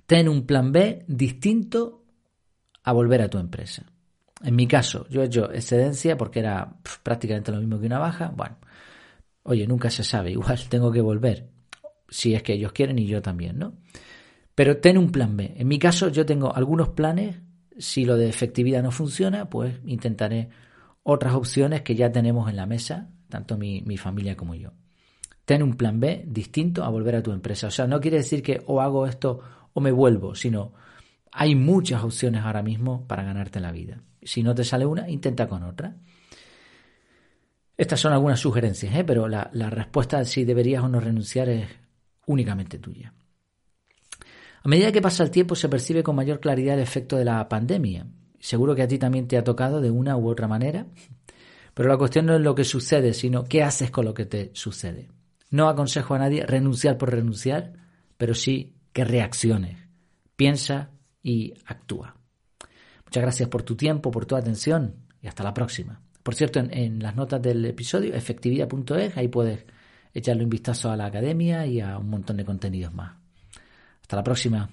ten 0.06 0.28
un 0.28 0.46
plan 0.46 0.72
B 0.72 1.04
distinto 1.06 2.02
a 2.88 2.92
volver 2.92 3.20
a 3.20 3.28
tu 3.28 3.38
empresa. 3.38 3.84
En 4.42 4.56
mi 4.56 4.66
caso, 4.66 5.06
yo 5.10 5.22
he 5.22 5.26
hecho 5.26 5.52
excedencia 5.52 6.16
porque 6.16 6.40
era 6.40 6.76
prácticamente 7.02 7.52
lo 7.52 7.58
mismo 7.58 7.78
que 7.78 7.86
una 7.86 7.98
baja. 7.98 8.32
Bueno, 8.34 8.56
oye, 9.42 9.66
nunca 9.66 9.90
se 9.90 10.04
sabe, 10.04 10.30
igual 10.32 10.58
tengo 10.68 10.90
que 10.90 11.00
volver, 11.00 11.48
si 12.08 12.34
es 12.34 12.42
que 12.42 12.54
ellos 12.54 12.72
quieren 12.72 12.98
y 12.98 13.06
yo 13.06 13.20
también, 13.20 13.58
¿no? 13.58 13.74
Pero 14.54 14.78
ten 14.78 14.98
un 14.98 15.12
plan 15.12 15.36
B. 15.36 15.54
En 15.56 15.68
mi 15.68 15.78
caso 15.78 16.08
yo 16.08 16.26
tengo 16.26 16.54
algunos 16.54 16.88
planes. 16.88 17.36
Si 17.78 18.04
lo 18.04 18.16
de 18.16 18.28
efectividad 18.28 18.82
no 18.82 18.90
funciona, 18.90 19.48
pues 19.48 19.78
intentaré 19.84 20.48
otras 21.04 21.34
opciones 21.34 21.82
que 21.82 21.94
ya 21.94 22.10
tenemos 22.10 22.50
en 22.50 22.56
la 22.56 22.66
mesa, 22.66 23.08
tanto 23.28 23.56
mi, 23.56 23.82
mi 23.82 23.96
familia 23.96 24.36
como 24.36 24.56
yo. 24.56 24.72
Ten 25.44 25.62
un 25.62 25.74
plan 25.74 26.00
B 26.00 26.24
distinto 26.26 26.82
a 26.82 26.88
volver 26.88 27.14
a 27.14 27.22
tu 27.22 27.30
empresa. 27.30 27.68
O 27.68 27.70
sea, 27.70 27.86
no 27.86 28.00
quiere 28.00 28.16
decir 28.16 28.42
que 28.42 28.60
o 28.66 28.80
hago 28.80 29.06
esto 29.06 29.40
o 29.72 29.80
me 29.80 29.92
vuelvo, 29.92 30.34
sino 30.34 30.72
hay 31.32 31.54
muchas 31.54 32.02
opciones 32.02 32.42
ahora 32.42 32.62
mismo 32.62 33.06
para 33.06 33.24
ganarte 33.24 33.60
la 33.60 33.72
vida. 33.72 34.02
Si 34.22 34.42
no 34.42 34.54
te 34.54 34.64
sale 34.64 34.86
una, 34.86 35.08
intenta 35.08 35.48
con 35.48 35.62
otra. 35.62 35.96
Estas 37.76 38.00
son 38.00 38.12
algunas 38.12 38.40
sugerencias, 38.40 38.94
¿eh? 38.94 39.04
pero 39.04 39.28
la, 39.28 39.50
la 39.52 39.70
respuesta 39.70 40.24
si 40.24 40.44
deberías 40.44 40.82
o 40.82 40.88
no 40.88 41.00
renunciar 41.00 41.48
es 41.48 41.68
únicamente 42.26 42.78
tuya. 42.78 43.14
A 44.62 44.68
medida 44.68 44.92
que 44.92 45.00
pasa 45.00 45.22
el 45.22 45.30
tiempo 45.30 45.54
se 45.54 45.68
percibe 45.68 46.02
con 46.02 46.16
mayor 46.16 46.40
claridad 46.40 46.74
el 46.74 46.82
efecto 46.82 47.16
de 47.16 47.24
la 47.24 47.48
pandemia. 47.48 48.06
Seguro 48.40 48.74
que 48.74 48.82
a 48.82 48.88
ti 48.88 48.98
también 48.98 49.28
te 49.28 49.38
ha 49.38 49.44
tocado 49.44 49.80
de 49.80 49.90
una 49.90 50.16
u 50.16 50.28
otra 50.28 50.48
manera. 50.48 50.86
Pero 51.74 51.88
la 51.88 51.96
cuestión 51.96 52.26
no 52.26 52.34
es 52.34 52.40
lo 52.40 52.54
que 52.56 52.64
sucede, 52.64 53.14
sino 53.14 53.44
qué 53.44 53.62
haces 53.62 53.90
con 53.90 54.04
lo 54.04 54.14
que 54.14 54.26
te 54.26 54.50
sucede. 54.54 55.08
No 55.50 55.68
aconsejo 55.68 56.14
a 56.14 56.18
nadie 56.18 56.44
renunciar 56.44 56.98
por 56.98 57.12
renunciar, 57.12 57.74
pero 58.16 58.34
sí 58.34 58.74
que 58.92 59.04
reacciones. 59.04 59.78
Piensa 60.34 60.90
y 61.28 61.52
actúa. 61.66 62.16
Muchas 63.04 63.22
gracias 63.22 63.48
por 63.48 63.62
tu 63.62 63.76
tiempo, 63.76 64.10
por 64.10 64.24
tu 64.24 64.34
atención 64.34 64.94
y 65.20 65.28
hasta 65.28 65.44
la 65.44 65.52
próxima. 65.52 66.00
Por 66.22 66.34
cierto, 66.34 66.58
en, 66.58 66.72
en 66.72 67.02
las 67.02 67.14
notas 67.16 67.42
del 67.42 67.64
episodio, 67.66 68.14
efectividad.es, 68.14 69.16
ahí 69.16 69.28
puedes 69.28 69.66
echarle 70.14 70.44
un 70.44 70.50
vistazo 70.50 70.90
a 70.90 70.96
la 70.96 71.06
academia 71.06 71.66
y 71.66 71.80
a 71.80 71.98
un 71.98 72.08
montón 72.08 72.38
de 72.38 72.44
contenidos 72.44 72.94
más. 72.94 73.16
Hasta 74.00 74.16
la 74.16 74.22
próxima. 74.22 74.70